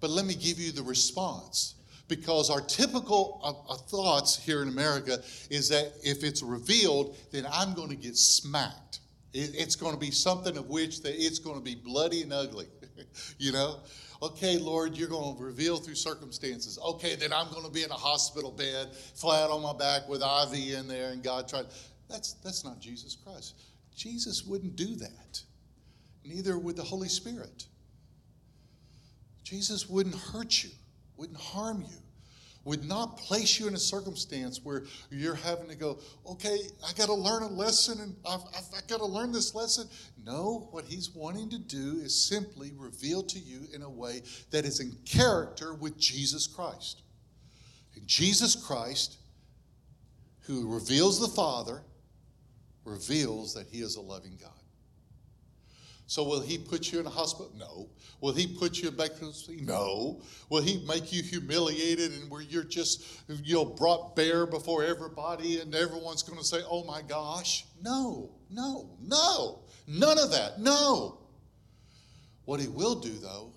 But 0.00 0.10
let 0.10 0.26
me 0.26 0.34
give 0.34 0.58
you 0.58 0.72
the 0.72 0.82
response. 0.82 1.74
Because 2.08 2.50
our 2.50 2.60
typical 2.60 3.40
uh, 3.42 3.72
uh, 3.72 3.76
thoughts 3.76 4.36
here 4.38 4.62
in 4.62 4.68
America 4.68 5.18
is 5.50 5.68
that 5.70 5.92
if 6.04 6.22
it's 6.22 6.40
revealed, 6.40 7.16
then 7.32 7.46
I'm 7.50 7.74
going 7.74 7.88
to 7.88 7.96
get 7.96 8.16
smacked. 8.16 9.00
It, 9.36 9.54
it's 9.54 9.76
going 9.76 9.92
to 9.92 10.00
be 10.00 10.10
something 10.10 10.56
of 10.56 10.70
which 10.70 11.02
that 11.02 11.14
it's 11.14 11.38
going 11.38 11.56
to 11.56 11.62
be 11.62 11.74
bloody 11.74 12.22
and 12.22 12.32
ugly, 12.32 12.66
you 13.38 13.52
know? 13.52 13.80
Okay, 14.22 14.56
Lord, 14.56 14.96
you're 14.96 15.10
going 15.10 15.36
to 15.36 15.42
reveal 15.42 15.76
through 15.76 15.96
circumstances. 15.96 16.78
Okay, 16.82 17.16
then 17.16 17.34
I'm 17.34 17.50
going 17.50 17.64
to 17.64 17.70
be 17.70 17.82
in 17.82 17.90
a 17.90 17.94
hospital 17.94 18.50
bed, 18.50 18.94
flat 18.94 19.50
on 19.50 19.62
my 19.62 19.74
back 19.74 20.08
with 20.08 20.22
IV 20.22 20.78
in 20.78 20.88
there, 20.88 21.10
and 21.10 21.22
God 21.22 21.48
tried. 21.48 21.66
That's 22.08 22.32
that's 22.34 22.64
not 22.64 22.80
Jesus 22.80 23.14
Christ. 23.14 23.56
Jesus 23.94 24.46
wouldn't 24.46 24.74
do 24.74 24.96
that. 24.96 25.42
Neither 26.24 26.58
would 26.58 26.76
the 26.76 26.82
Holy 26.82 27.08
Spirit. 27.08 27.66
Jesus 29.44 29.86
wouldn't 29.86 30.14
hurt 30.14 30.64
you, 30.64 30.70
wouldn't 31.18 31.38
harm 31.38 31.82
you 31.82 31.98
would 32.66 32.84
not 32.84 33.16
place 33.16 33.60
you 33.60 33.68
in 33.68 33.74
a 33.74 33.78
circumstance 33.78 34.60
where 34.64 34.82
you're 35.08 35.36
having 35.36 35.68
to 35.68 35.76
go, 35.76 36.00
okay, 36.28 36.58
I 36.84 36.92
got 36.94 37.06
to 37.06 37.14
learn 37.14 37.44
a 37.44 37.48
lesson 37.48 38.00
and 38.00 38.16
I've, 38.28 38.40
I've, 38.56 38.64
I've 38.76 38.86
got 38.88 38.98
to 38.98 39.06
learn 39.06 39.30
this 39.30 39.54
lesson. 39.54 39.88
No, 40.24 40.68
what 40.72 40.84
he's 40.84 41.10
wanting 41.10 41.48
to 41.50 41.58
do 41.60 42.00
is 42.02 42.28
simply 42.28 42.72
reveal 42.76 43.22
to 43.22 43.38
you 43.38 43.68
in 43.72 43.82
a 43.82 43.88
way 43.88 44.22
that 44.50 44.64
is 44.64 44.80
in 44.80 44.96
character 45.04 45.74
with 45.74 45.96
Jesus 45.96 46.48
Christ. 46.48 47.02
And 47.94 48.04
Jesus 48.04 48.56
Christ, 48.56 49.18
who 50.40 50.66
reveals 50.68 51.20
the 51.20 51.28
Father, 51.28 51.82
reveals 52.84 53.54
that 53.54 53.68
he 53.70 53.78
is 53.78 53.94
a 53.94 54.00
loving 54.00 54.36
God. 54.42 54.50
So 56.06 56.22
will 56.22 56.40
he 56.40 56.56
put 56.56 56.92
you 56.92 57.00
in 57.00 57.06
a 57.06 57.10
hospital? 57.10 57.50
No. 57.58 57.88
Will 58.20 58.32
he 58.32 58.46
put 58.46 58.78
you 58.78 58.88
in 58.88 58.96
bankruptcy? 58.96 59.60
No. 59.60 60.22
Will 60.48 60.62
he 60.62 60.84
make 60.86 61.12
you 61.12 61.22
humiliated 61.22 62.12
and 62.12 62.30
where 62.30 62.42
you're 62.42 62.64
just 62.64 63.04
you 63.42 63.54
know 63.54 63.64
brought 63.64 64.14
bare 64.14 64.46
before 64.46 64.84
everybody 64.84 65.60
and 65.60 65.74
everyone's 65.74 66.22
going 66.22 66.38
to 66.38 66.44
say, 66.44 66.60
"Oh 66.70 66.84
my 66.84 67.02
gosh"? 67.02 67.66
No. 67.82 68.30
No. 68.50 68.90
No. 69.02 69.60
None 69.88 70.18
of 70.18 70.30
that. 70.30 70.60
No. 70.60 71.18
What 72.44 72.60
he 72.60 72.68
will 72.68 72.94
do 72.94 73.12
though 73.12 73.52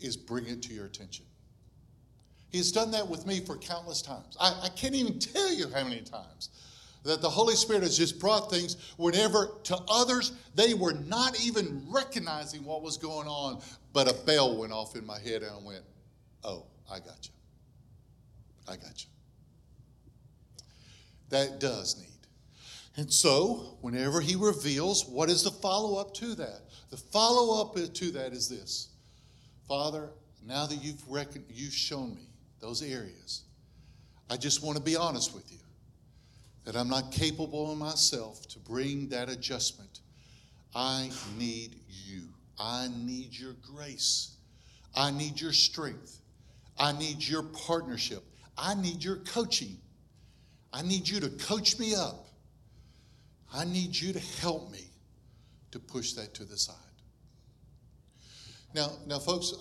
is 0.00 0.16
bring 0.16 0.46
it 0.46 0.62
to 0.62 0.74
your 0.74 0.86
attention. 0.86 1.24
He's 2.50 2.72
done 2.72 2.90
that 2.90 3.08
with 3.08 3.24
me 3.24 3.40
for 3.40 3.56
countless 3.56 4.02
times. 4.02 4.36
I, 4.38 4.62
I 4.64 4.68
can't 4.68 4.94
even 4.94 5.18
tell 5.18 5.52
you 5.54 5.68
how 5.68 5.84
many 5.84 6.02
times 6.02 6.50
that 7.04 7.20
the 7.20 7.30
Holy 7.30 7.54
Spirit 7.54 7.82
has 7.82 7.96
just 7.96 8.20
brought 8.20 8.50
things 8.50 8.76
whenever 8.96 9.50
to 9.64 9.76
others 9.88 10.32
they 10.54 10.74
were 10.74 10.92
not 10.92 11.40
even 11.44 11.84
recognizing 11.88 12.64
what 12.64 12.82
was 12.82 12.96
going 12.96 13.26
on, 13.26 13.60
but 13.92 14.08
a 14.08 14.14
bell 14.24 14.56
went 14.56 14.72
off 14.72 14.94
in 14.94 15.04
my 15.04 15.18
head 15.18 15.42
and 15.42 15.50
I 15.50 15.66
went, 15.66 15.82
Oh, 16.44 16.64
I 16.90 16.98
got 16.98 17.18
you. 17.22 17.32
I 18.68 18.76
got 18.76 19.02
you. 19.02 19.10
That 21.30 21.60
does 21.60 21.98
need. 21.98 22.08
And 22.96 23.10
so, 23.10 23.78
whenever 23.80 24.20
he 24.20 24.36
reveals, 24.36 25.06
what 25.06 25.30
is 25.30 25.42
the 25.42 25.50
follow 25.50 25.98
up 25.98 26.12
to 26.14 26.34
that? 26.34 26.60
The 26.90 26.96
follow 26.96 27.62
up 27.62 27.74
to 27.74 28.10
that 28.12 28.32
is 28.32 28.48
this 28.48 28.90
Father, 29.66 30.10
now 30.46 30.66
that 30.66 30.82
you've, 30.82 31.02
reckoned, 31.08 31.44
you've 31.48 31.72
shown 31.72 32.14
me 32.14 32.28
those 32.60 32.82
areas, 32.82 33.44
I 34.28 34.36
just 34.36 34.62
want 34.62 34.76
to 34.76 34.82
be 34.82 34.96
honest 34.96 35.34
with 35.34 35.50
you 35.50 35.61
that 36.64 36.76
I'm 36.76 36.88
not 36.88 37.10
capable 37.12 37.72
of 37.72 37.78
myself 37.78 38.46
to 38.48 38.58
bring 38.58 39.08
that 39.08 39.28
adjustment. 39.28 40.00
I 40.74 41.10
need 41.36 41.80
you. 41.88 42.22
I 42.58 42.88
need 43.04 43.36
your 43.36 43.54
grace. 43.74 44.36
I 44.94 45.10
need 45.10 45.40
your 45.40 45.52
strength. 45.52 46.18
I 46.78 46.92
need 46.92 47.26
your 47.26 47.42
partnership. 47.42 48.22
I 48.56 48.74
need 48.74 49.02
your 49.02 49.16
coaching. 49.16 49.78
I 50.72 50.82
need 50.82 51.08
you 51.08 51.20
to 51.20 51.28
coach 51.28 51.78
me 51.78 51.94
up. 51.94 52.28
I 53.52 53.64
need 53.64 53.94
you 53.94 54.12
to 54.12 54.20
help 54.40 54.70
me 54.70 54.88
to 55.72 55.78
push 55.78 56.12
that 56.12 56.34
to 56.34 56.44
the 56.44 56.56
side. 56.56 56.76
Now, 58.74 58.92
now, 59.06 59.18
folks, 59.18 59.52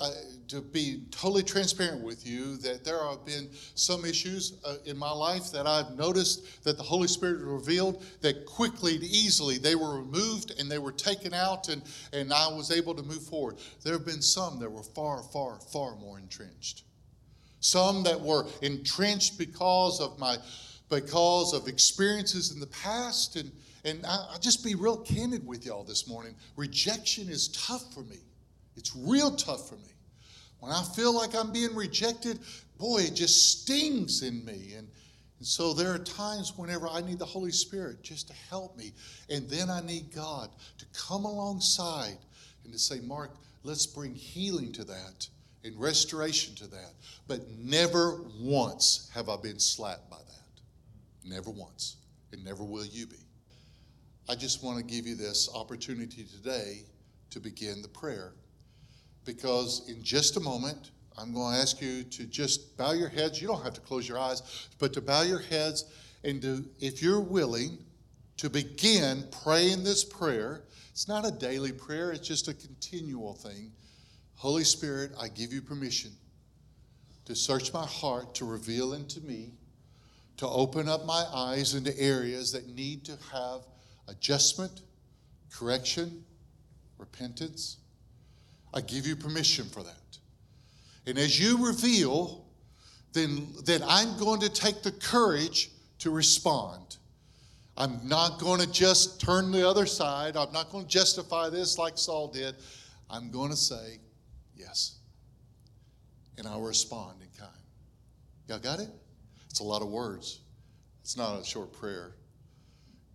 to 0.47 0.61
be 0.61 1.03
totally 1.11 1.43
transparent 1.43 2.01
with 2.01 2.25
you, 2.25 2.57
that 2.57 2.83
there 2.83 3.01
have 3.03 3.25
been 3.25 3.49
some 3.75 4.05
issues 4.05 4.59
uh, 4.65 4.75
in 4.85 4.97
my 4.97 5.11
life 5.11 5.51
that 5.51 5.67
I've 5.67 5.97
noticed 5.97 6.63
that 6.63 6.77
the 6.77 6.83
Holy 6.83 7.07
Spirit 7.07 7.41
revealed 7.41 8.05
that 8.21 8.45
quickly 8.45 8.95
and 8.95 9.03
easily 9.03 9.57
they 9.57 9.75
were 9.75 9.97
removed 9.97 10.53
and 10.59 10.69
they 10.69 10.77
were 10.77 10.91
taken 10.91 11.33
out, 11.33 11.69
and, 11.69 11.81
and 12.13 12.33
I 12.33 12.47
was 12.47 12.71
able 12.71 12.95
to 12.95 13.03
move 13.03 13.23
forward. 13.23 13.57
There 13.83 13.93
have 13.93 14.05
been 14.05 14.21
some 14.21 14.59
that 14.59 14.69
were 14.69 14.83
far, 14.83 15.23
far, 15.23 15.59
far 15.59 15.95
more 15.95 16.17
entrenched. 16.17 16.83
Some 17.59 18.03
that 18.03 18.19
were 18.19 18.45
entrenched 18.61 19.37
because 19.37 19.99
of 19.99 20.17
my 20.19 20.37
because 20.89 21.53
of 21.53 21.69
experiences 21.69 22.51
in 22.51 22.59
the 22.59 22.67
past, 22.67 23.37
and 23.37 23.51
and 23.85 24.05
I, 24.05 24.27
I'll 24.31 24.39
just 24.39 24.63
be 24.63 24.75
real 24.75 24.97
candid 24.97 25.45
with 25.45 25.65
y'all 25.65 25.83
this 25.83 26.07
morning. 26.07 26.35
Rejection 26.57 27.29
is 27.29 27.47
tough 27.49 27.93
for 27.93 28.01
me. 28.01 28.17
It's 28.75 28.95
real 28.95 29.31
tough 29.31 29.69
for 29.69 29.75
me. 29.75 29.93
When 30.59 30.71
I 30.71 30.83
feel 30.95 31.15
like 31.15 31.35
I'm 31.35 31.51
being 31.51 31.75
rejected, 31.75 32.39
boy, 32.77 32.99
it 32.99 33.15
just 33.15 33.61
stings 33.61 34.21
in 34.21 34.45
me. 34.45 34.73
And, 34.77 34.87
and 35.39 35.47
so 35.47 35.73
there 35.73 35.91
are 35.93 35.99
times 35.99 36.53
whenever 36.55 36.87
I 36.87 37.01
need 37.01 37.19
the 37.19 37.25
Holy 37.25 37.51
Spirit 37.51 38.03
just 38.03 38.27
to 38.27 38.33
help 38.49 38.77
me. 38.77 38.93
And 39.29 39.49
then 39.49 39.69
I 39.69 39.81
need 39.81 40.13
God 40.13 40.49
to 40.77 40.85
come 40.93 41.25
alongside 41.25 42.17
and 42.63 42.71
to 42.71 42.79
say, 42.79 42.99
Mark, 42.99 43.31
let's 43.63 43.87
bring 43.87 44.13
healing 44.13 44.71
to 44.73 44.83
that 44.83 45.27
and 45.63 45.79
restoration 45.79 46.53
to 46.55 46.67
that. 46.67 46.93
But 47.27 47.49
never 47.59 48.21
once 48.39 49.09
have 49.13 49.29
I 49.29 49.37
been 49.37 49.59
slapped 49.59 50.09
by 50.09 50.17
that. 50.17 51.29
Never 51.29 51.49
once. 51.49 51.97
And 52.31 52.45
never 52.45 52.63
will 52.63 52.85
you 52.85 53.07
be. 53.07 53.17
I 54.29 54.35
just 54.35 54.63
want 54.63 54.77
to 54.77 54.83
give 54.83 55.05
you 55.05 55.15
this 55.15 55.49
opportunity 55.53 56.23
today 56.23 56.83
to 57.31 57.39
begin 57.39 57.81
the 57.81 57.87
prayer 57.87 58.33
because 59.25 59.87
in 59.89 60.01
just 60.03 60.37
a 60.37 60.39
moment, 60.39 60.91
I'm 61.17 61.33
going 61.33 61.53
to 61.55 61.61
ask 61.61 61.81
you 61.81 62.03
to 62.03 62.25
just 62.25 62.77
bow 62.77 62.93
your 62.93 63.09
heads. 63.09 63.41
You 63.41 63.47
don't 63.47 63.63
have 63.63 63.73
to 63.73 63.81
close 63.81 64.07
your 64.07 64.17
eyes, 64.17 64.69
but 64.79 64.93
to 64.93 65.01
bow 65.01 65.21
your 65.21 65.39
heads 65.39 65.85
and 66.23 66.41
to, 66.41 66.65
if 66.79 67.01
you're 67.01 67.19
willing, 67.19 67.77
to 68.37 68.49
begin 68.49 69.25
praying 69.43 69.83
this 69.83 70.03
prayer. 70.03 70.63
It's 70.91 71.07
not 71.07 71.27
a 71.27 71.31
daily 71.31 71.71
prayer, 71.71 72.11
it's 72.11 72.27
just 72.27 72.47
a 72.47 72.53
continual 72.53 73.33
thing. 73.33 73.71
Holy 74.35 74.63
Spirit, 74.63 75.11
I 75.19 75.27
give 75.27 75.53
you 75.53 75.61
permission 75.61 76.11
to 77.25 77.35
search 77.35 77.71
my 77.71 77.85
heart, 77.85 78.33
to 78.35 78.45
reveal 78.45 78.93
into 78.93 79.21
me, 79.21 79.53
to 80.37 80.47
open 80.47 80.89
up 80.89 81.05
my 81.05 81.23
eyes 81.33 81.75
into 81.75 81.97
areas 81.99 82.51
that 82.51 82.67
need 82.67 83.05
to 83.05 83.17
have 83.31 83.61
adjustment, 84.07 84.81
correction, 85.51 86.23
repentance. 86.97 87.77
I 88.73 88.81
give 88.81 89.05
you 89.05 89.15
permission 89.15 89.65
for 89.65 89.83
that. 89.83 89.95
And 91.05 91.17
as 91.17 91.39
you 91.39 91.65
reveal, 91.65 92.45
then, 93.13 93.47
then 93.65 93.81
I'm 93.85 94.17
going 94.17 94.39
to 94.41 94.49
take 94.49 94.83
the 94.83 94.91
courage 94.91 95.71
to 95.99 96.11
respond. 96.11 96.97
I'm 97.77 97.99
not 98.07 98.39
going 98.39 98.61
to 98.61 98.71
just 98.71 99.19
turn 99.19 99.51
the 99.51 99.67
other 99.67 99.85
side. 99.85 100.37
I'm 100.37 100.51
not 100.51 100.71
going 100.71 100.85
to 100.85 100.89
justify 100.89 101.49
this 101.49 101.77
like 101.77 101.97
Saul 101.97 102.27
did. 102.27 102.55
I'm 103.09 103.31
going 103.31 103.49
to 103.49 103.57
say, 103.57 103.99
yes. 104.55 104.99
And 106.37 106.47
I'll 106.47 106.61
respond 106.61 107.21
in 107.21 107.27
kind. 107.37 107.51
Y'all 108.47 108.59
got 108.59 108.79
it? 108.79 108.89
It's 109.49 109.59
a 109.59 109.63
lot 109.63 109.81
of 109.81 109.89
words. 109.89 110.41
It's 111.01 111.17
not 111.17 111.39
a 111.39 111.43
short 111.43 111.73
prayer. 111.73 112.13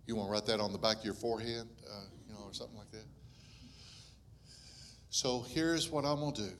You 0.05 0.15
want 0.15 0.29
to 0.29 0.33
write 0.33 0.45
that 0.45 0.59
on 0.59 0.71
the 0.71 0.77
back 0.77 0.99
of 0.99 1.05
your 1.05 1.13
forehead, 1.13 1.67
uh, 1.89 2.03
you 2.27 2.33
know, 2.33 2.41
or 2.45 2.53
something 2.53 2.77
like 2.77 2.91
that. 2.91 3.05
So 5.17 5.43
here's 5.49 5.89
what 5.89 6.05
I'm 6.05 6.19
going 6.19 6.33
to 6.33 6.41
do 6.43 6.51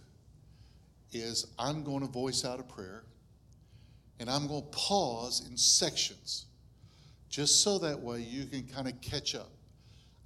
is 1.12 1.46
I'm 1.60 1.84
going 1.84 2.00
to 2.00 2.08
voice 2.08 2.43
out 2.43 2.60
a 2.60 2.63
prayer 2.63 3.04
and 4.20 4.32
I'm 4.32 4.48
going 4.48 4.63
to 4.63 4.67
pause 4.70 5.48
in 5.48 5.56
sections 5.56 6.48
just 7.30 7.62
so 7.62 7.78
that 7.78 8.00
way 8.00 8.22
you 8.22 8.46
can 8.48 8.63
kind 8.63 8.88
of 8.88 9.00
catch 9.00 9.36
up. 9.36 9.52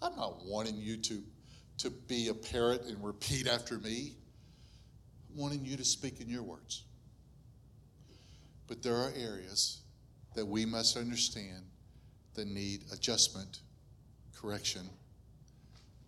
I'm 0.02 0.16
not 0.16 0.46
wanting 0.46 0.78
you 0.78 0.96
to, 0.96 1.22
to 1.80 1.90
be 1.90 2.30
a 2.30 2.34
parrot 2.34 2.84
and 2.86 3.04
repeat 3.04 3.48
after 3.48 3.80
me. 3.80 4.14
I'm 5.30 5.38
wanting 5.38 5.66
you 5.66 5.76
to 5.76 5.84
speak 5.84 6.22
in 6.22 6.30
your 6.30 6.44
words. 6.44 6.84
But 8.66 8.82
there 8.82 8.96
are 8.96 9.12
areas 9.14 9.82
that 10.36 10.46
we 10.46 10.66
must 10.66 10.96
understand 10.96 11.66
that 12.36 12.48
need 12.48 12.86
adjustment, 12.94 13.60
correction, 14.34 14.90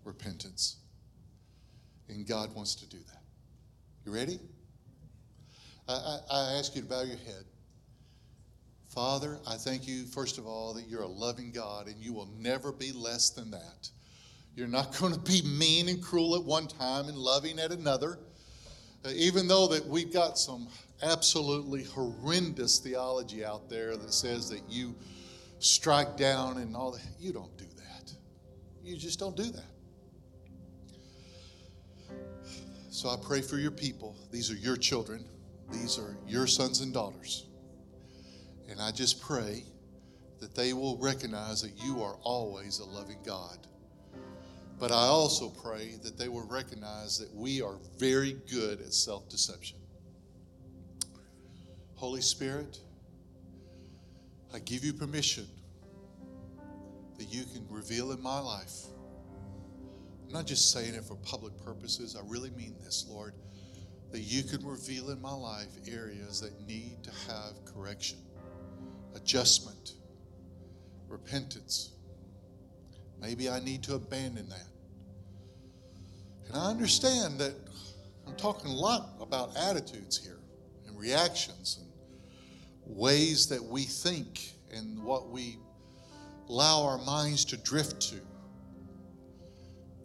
repentance. 0.05 0.77
And 2.09 2.27
God 2.27 2.53
wants 2.55 2.75
to 2.75 2.89
do 2.89 2.97
that. 2.97 3.21
You 4.05 4.13
ready? 4.13 4.39
I, 5.87 5.93
I, 5.93 6.19
I 6.31 6.53
ask 6.59 6.75
you 6.75 6.81
to 6.81 6.87
bow 6.87 7.01
your 7.01 7.17
head. 7.17 7.45
Father, 8.93 9.39
I 9.47 9.55
thank 9.55 9.87
you, 9.87 10.05
first 10.05 10.37
of 10.37 10.45
all, 10.45 10.73
that 10.75 10.87
you're 10.87 11.01
a 11.01 11.07
loving 11.07 11.51
God 11.51 11.87
and 11.87 11.95
you 11.97 12.13
will 12.13 12.29
never 12.37 12.71
be 12.71 12.91
less 12.91 13.31
than 13.31 13.49
that. 13.51 13.89
You're 14.55 14.67
not 14.67 14.97
going 14.99 15.13
to 15.13 15.19
be 15.19 15.41
mean 15.41 15.89
and 15.89 16.01
cruel 16.01 16.35
at 16.35 16.43
one 16.43 16.67
time 16.67 17.07
and 17.07 17.17
loving 17.17 17.59
at 17.59 17.71
another. 17.71 18.19
Uh, 19.05 19.09
even 19.15 19.47
though 19.47 19.67
that 19.67 19.85
we've 19.85 20.13
got 20.13 20.37
some 20.37 20.67
absolutely 21.01 21.83
horrendous 21.83 22.79
theology 22.79 23.43
out 23.43 23.69
there 23.69 23.97
that 23.97 24.13
says 24.13 24.49
that 24.49 24.61
you 24.69 24.95
strike 25.59 26.15
down 26.15 26.57
and 26.57 26.75
all 26.75 26.91
that, 26.91 27.01
you 27.19 27.33
don't 27.33 27.55
do 27.57 27.65
that. 27.75 28.13
You 28.83 28.95
just 28.95 29.19
don't 29.19 29.35
do 29.35 29.43
that. 29.51 29.72
So 32.93 33.09
I 33.09 33.15
pray 33.15 33.41
for 33.41 33.57
your 33.57 33.71
people. 33.71 34.15
These 34.29 34.51
are 34.51 34.55
your 34.55 34.77
children. 34.77 35.25
These 35.71 35.97
are 35.97 36.15
your 36.27 36.45
sons 36.45 36.81
and 36.81 36.93
daughters. 36.93 37.47
And 38.69 38.79
I 38.79 38.91
just 38.91 39.19
pray 39.19 39.63
that 40.39 40.53
they 40.53 40.73
will 40.73 40.99
recognize 40.99 41.63
that 41.63 41.71
you 41.83 42.03
are 42.03 42.17
always 42.21 42.77
a 42.77 42.85
loving 42.85 43.17
God. 43.25 43.57
But 44.79 44.91
I 44.91 45.05
also 45.07 45.49
pray 45.49 45.95
that 46.03 46.19
they 46.19 46.27
will 46.27 46.45
recognize 46.45 47.17
that 47.17 47.33
we 47.33 47.63
are 47.63 47.77
very 47.97 48.33
good 48.51 48.79
at 48.79 48.93
self 48.93 49.27
deception. 49.27 49.79
Holy 51.95 52.21
Spirit, 52.21 52.77
I 54.53 54.59
give 54.59 54.85
you 54.85 54.93
permission 54.93 55.47
that 57.17 57.33
you 57.33 57.45
can 57.45 57.65
reveal 57.71 58.11
in 58.11 58.21
my 58.21 58.39
life. 58.39 58.83
I'm 60.33 60.39
not 60.39 60.47
just 60.47 60.71
saying 60.71 60.95
it 60.95 61.03
for 61.03 61.13
public 61.17 61.53
purposes, 61.63 62.17
I 62.19 62.27
really 62.27 62.49
mean 62.49 62.73
this, 62.83 63.05
Lord, 63.07 63.35
that 64.11 64.21
you 64.21 64.41
can 64.41 64.65
reveal 64.65 65.11
in 65.11 65.21
my 65.21 65.31
life 65.31 65.67
areas 65.87 66.41
that 66.41 66.59
need 66.67 67.03
to 67.03 67.11
have 67.31 67.53
correction 67.65 68.17
adjustment, 69.13 69.93
repentance. 71.07 71.91
Maybe 73.21 73.47
I 73.47 73.59
need 73.59 73.83
to 73.83 73.93
abandon 73.93 74.49
that. 74.49 74.65
And 76.47 76.57
I 76.57 76.65
understand 76.65 77.37
that 77.39 77.53
I'm 78.25 78.35
talking 78.35 78.71
a 78.71 78.75
lot 78.75 79.11
about 79.21 79.55
attitudes 79.55 80.17
here 80.17 80.39
and 80.87 80.97
reactions 80.97 81.77
and 81.79 82.97
ways 82.97 83.45
that 83.49 83.63
we 83.63 83.83
think 83.83 84.53
and 84.73 84.97
what 85.03 85.29
we 85.29 85.59
allow 86.49 86.85
our 86.85 86.97
minds 87.05 87.45
to 87.45 87.57
drift 87.57 88.01
to. 88.09 88.19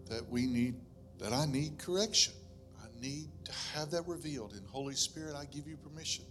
That 0.08 0.28
we 0.28 0.46
need, 0.46 0.74
that 1.18 1.32
I 1.32 1.46
need 1.46 1.78
correction. 1.78 2.34
I 2.80 2.86
need 3.00 3.28
to 3.44 3.52
have 3.74 3.90
that 3.90 4.06
revealed. 4.06 4.52
And 4.52 4.66
Holy 4.68 4.94
Spirit, 4.94 5.34
I 5.34 5.44
give 5.46 5.66
you 5.66 5.76
permission 5.76 6.24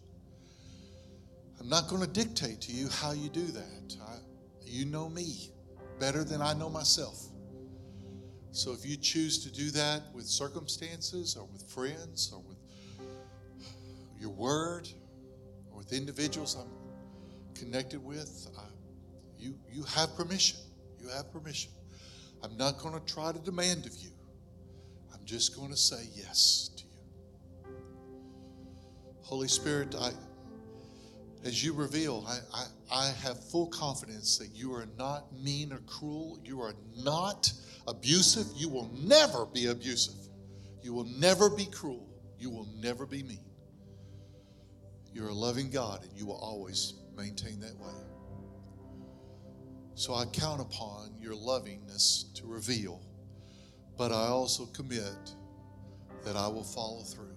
I'm 1.60 1.70
not 1.70 1.88
going 1.88 2.02
to 2.02 2.08
dictate 2.08 2.62
to 2.62 2.72
you 2.72 2.88
how 2.88 3.12
you 3.12 3.30
do 3.30 3.46
that. 3.46 3.96
I, 4.08 4.18
you 4.64 4.86
know 4.86 5.10
me 5.10 5.50
better 6.00 6.24
than 6.24 6.42
I 6.42 6.54
know 6.54 6.70
myself. 6.70 7.20
So 8.52 8.74
if 8.74 8.86
you 8.86 8.96
choose 8.96 9.44
to 9.44 9.52
do 9.52 9.72
that 9.72 10.04
with 10.14 10.26
circumstances 10.26 11.36
or 11.36 11.48
with 11.52 11.64
friends 11.64 12.32
or 12.34 12.42
with 12.48 12.58
your 14.20 14.30
word 14.32 14.88
or 15.72 15.80
with 15.80 15.94
individuals 15.94 16.56
I'm 16.60 16.70
connected 17.56 18.04
with, 18.04 18.48
I, 18.58 18.64
you, 19.38 19.56
you 19.72 19.84
have 19.84 20.16
permission. 20.16 20.60
You 21.00 21.10
have 21.10 21.32
permission. 21.32 21.72
I'm 22.44 22.56
not 22.58 22.80
going 22.80 22.94
to 22.94 23.14
try 23.14 23.32
to 23.32 23.40
demand 23.40 23.86
of 23.86 23.96
you. 23.98 24.12
I'm 25.14 25.26
just 25.26 25.56
going 25.56 25.70
to 25.70 25.78
say 25.78 26.08
yes 26.16 26.70
to 26.78 26.84
you. 26.84 27.76
Holy 29.22 29.48
Spirit, 29.48 29.96
I, 30.00 30.12
as 31.44 31.64
you 31.64 31.74
reveal, 31.74 32.26
I, 32.28 32.40
I, 32.54 32.66
I, 32.92 33.12
have 33.24 33.44
full 33.52 33.68
confidence 33.68 34.38
that 34.38 34.50
you 34.54 34.74
are 34.74 34.88
not 34.98 35.26
mean 35.34 35.74
or 35.74 35.80
cruel. 35.80 36.40
You 36.44 36.62
are 36.62 36.74
not 37.04 37.52
abusive. 37.88 38.48
You 38.56 38.70
will 38.70 38.90
never 38.94 39.46
be 39.46 39.68
abusive. 39.68 40.16
You 40.82 40.94
will 40.94 41.06
never 41.20 41.50
be 41.50 41.66
cruel. 41.66 42.08
You 42.40 42.50
will 42.50 42.68
never 42.80 43.06
be 43.06 43.24
mean. 43.24 43.44
You're 45.14 45.30
a 45.30 45.34
loving 45.34 45.70
God, 45.70 46.04
and 46.04 46.12
you 46.18 46.26
will 46.26 46.38
always 46.38 46.94
maintain 47.18 47.60
that 47.62 47.76
way. 47.78 47.94
So 49.98 50.14
I 50.14 50.26
count 50.26 50.62
upon 50.62 51.16
your 51.20 51.34
lovingness 51.34 52.26
to 52.36 52.46
reveal, 52.46 53.02
but 53.98 54.12
I 54.12 54.28
also 54.28 54.68
commit 54.68 55.34
that 56.24 56.36
I 56.36 56.48
will 56.48 56.64
follow 56.64 57.02
through. 57.02 57.36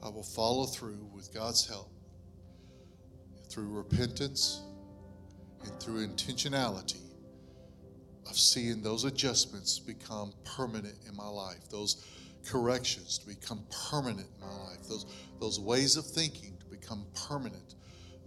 I 0.00 0.10
will 0.10 0.22
follow 0.22 0.66
through 0.66 1.10
with 1.12 1.34
God's 1.34 1.66
help 1.66 1.90
through 3.50 3.68
repentance 3.68 4.62
and 5.64 5.72
through 5.80 6.06
intentionality 6.06 7.02
of 8.30 8.38
seeing 8.38 8.80
those 8.80 9.02
adjustments 9.02 9.80
become 9.80 10.32
permanent 10.44 10.98
in 11.08 11.16
my 11.16 11.26
life, 11.26 11.68
those 11.68 12.06
corrections 12.46 13.18
to 13.18 13.26
become 13.26 13.64
permanent 13.90 14.28
in 14.36 14.46
my 14.46 14.54
life, 14.66 14.88
those, 14.88 15.06
those 15.40 15.58
ways 15.58 15.96
of 15.96 16.06
thinking 16.06 16.56
to 16.60 16.66
become 16.66 17.04
permanent, 17.28 17.74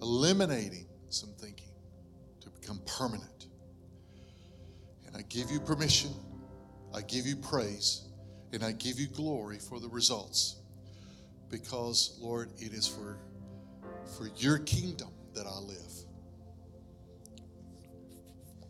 eliminating 0.02 0.88
some 1.08 1.30
thinking 1.40 1.66
become 2.67 2.82
permanent. 2.86 3.47
And 5.06 5.15
I 5.15 5.21
give 5.30 5.49
you 5.49 5.60
permission, 5.60 6.12
I 6.93 7.01
give 7.01 7.25
you 7.25 7.38
praise, 7.38 8.10
and 8.51 8.63
I 8.63 8.73
give 8.73 8.99
you 8.99 9.08
glory 9.08 9.58
for 9.58 9.80
the 9.80 9.88
results. 9.88 10.58
Because, 11.49 12.17
Lord, 12.19 12.49
it 12.60 12.73
is 12.73 12.86
for, 12.86 13.17
for 14.17 14.30
your 14.36 14.60
kingdom 14.60 15.10
that 15.34 15.45
I 15.45 15.60
live. 15.60 15.77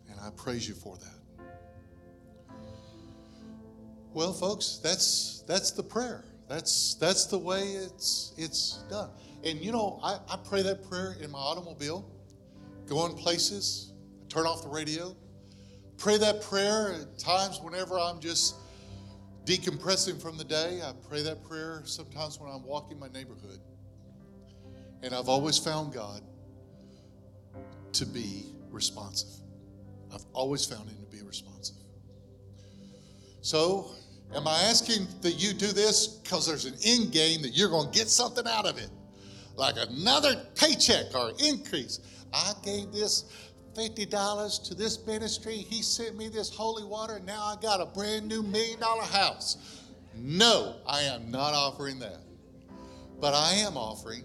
And 0.09 0.19
I 0.19 0.29
praise 0.35 0.67
you 0.67 0.75
for 0.75 0.95
that. 0.97 1.45
Well, 4.13 4.33
folks, 4.33 4.79
that's 4.81 5.43
that's 5.47 5.71
the 5.71 5.83
prayer. 5.83 6.23
That's 6.47 6.95
that's 6.95 7.25
the 7.25 7.37
way 7.37 7.61
it's 7.61 8.33
it's 8.37 8.83
done. 8.89 9.09
And 9.43 9.59
you 9.59 9.71
know, 9.71 9.99
I, 10.03 10.17
I 10.29 10.37
pray 10.37 10.63
that 10.63 10.87
prayer 10.89 11.15
in 11.21 11.29
my 11.29 11.37
automobile, 11.37 12.09
going 12.87 13.13
places, 13.13 13.93
turn 14.29 14.45
off 14.45 14.63
the 14.63 14.69
radio, 14.69 15.15
pray 15.97 16.17
that 16.17 16.41
prayer 16.41 16.93
at 16.93 17.19
times 17.19 17.59
whenever 17.61 17.99
I'm 17.99 18.19
just 18.19 18.55
decompressing 19.45 20.21
from 20.21 20.37
the 20.37 20.43
day. 20.43 20.81
I 20.83 20.91
pray 21.07 21.23
that 21.23 21.43
prayer 21.47 21.81
sometimes 21.85 22.39
when 22.39 22.51
I'm 22.51 22.63
walking 22.63 22.99
my 22.99 23.07
neighborhood. 23.07 23.59
And 25.01 25.13
I've 25.13 25.29
always 25.29 25.57
found 25.57 25.93
God 25.93 26.21
to 27.93 28.05
be 28.05 28.47
responsive. 28.69 29.29
I've 30.13 30.25
always 30.33 30.65
found 30.65 30.89
him 30.89 30.97
to 30.97 31.17
be 31.17 31.23
responsive. 31.23 31.77
So, 33.41 33.91
am 34.35 34.47
I 34.47 34.61
asking 34.63 35.07
that 35.21 35.33
you 35.33 35.53
do 35.53 35.67
this 35.67 36.07
because 36.07 36.45
there's 36.45 36.65
an 36.65 36.75
end 36.83 37.11
game 37.11 37.41
that 37.43 37.55
you're 37.55 37.69
going 37.69 37.89
to 37.89 37.97
get 37.97 38.09
something 38.09 38.45
out 38.47 38.65
of 38.65 38.77
it? 38.77 38.89
Like 39.55 39.75
another 39.77 40.35
paycheck 40.55 41.15
or 41.15 41.31
increase. 41.43 41.99
I 42.33 42.53
gave 42.63 42.91
this 42.91 43.25
$50 43.75 44.63
to 44.67 44.75
this 44.75 45.05
ministry. 45.05 45.57
He 45.57 45.81
sent 45.81 46.17
me 46.17 46.29
this 46.29 46.49
holy 46.49 46.83
water. 46.83 47.19
Now 47.25 47.43
I 47.43 47.55
got 47.61 47.79
a 47.79 47.85
brand 47.85 48.27
new 48.27 48.41
million 48.43 48.79
dollar 48.79 49.03
house. 49.03 49.83
No, 50.15 50.77
I 50.87 51.01
am 51.01 51.29
not 51.29 51.53
offering 51.53 51.99
that. 51.99 52.21
But 53.19 53.33
I 53.33 53.53
am 53.53 53.77
offering 53.77 54.23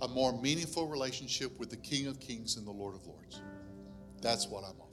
a 0.00 0.08
more 0.08 0.32
meaningful 0.40 0.88
relationship 0.88 1.58
with 1.58 1.70
the 1.70 1.76
King 1.76 2.06
of 2.06 2.18
Kings 2.18 2.56
and 2.56 2.66
the 2.66 2.70
Lord 2.70 2.94
of 2.94 3.06
Lords. 3.06 3.40
That's 4.20 4.48
what 4.48 4.64
I'm 4.64 4.80
offering. 4.80 4.91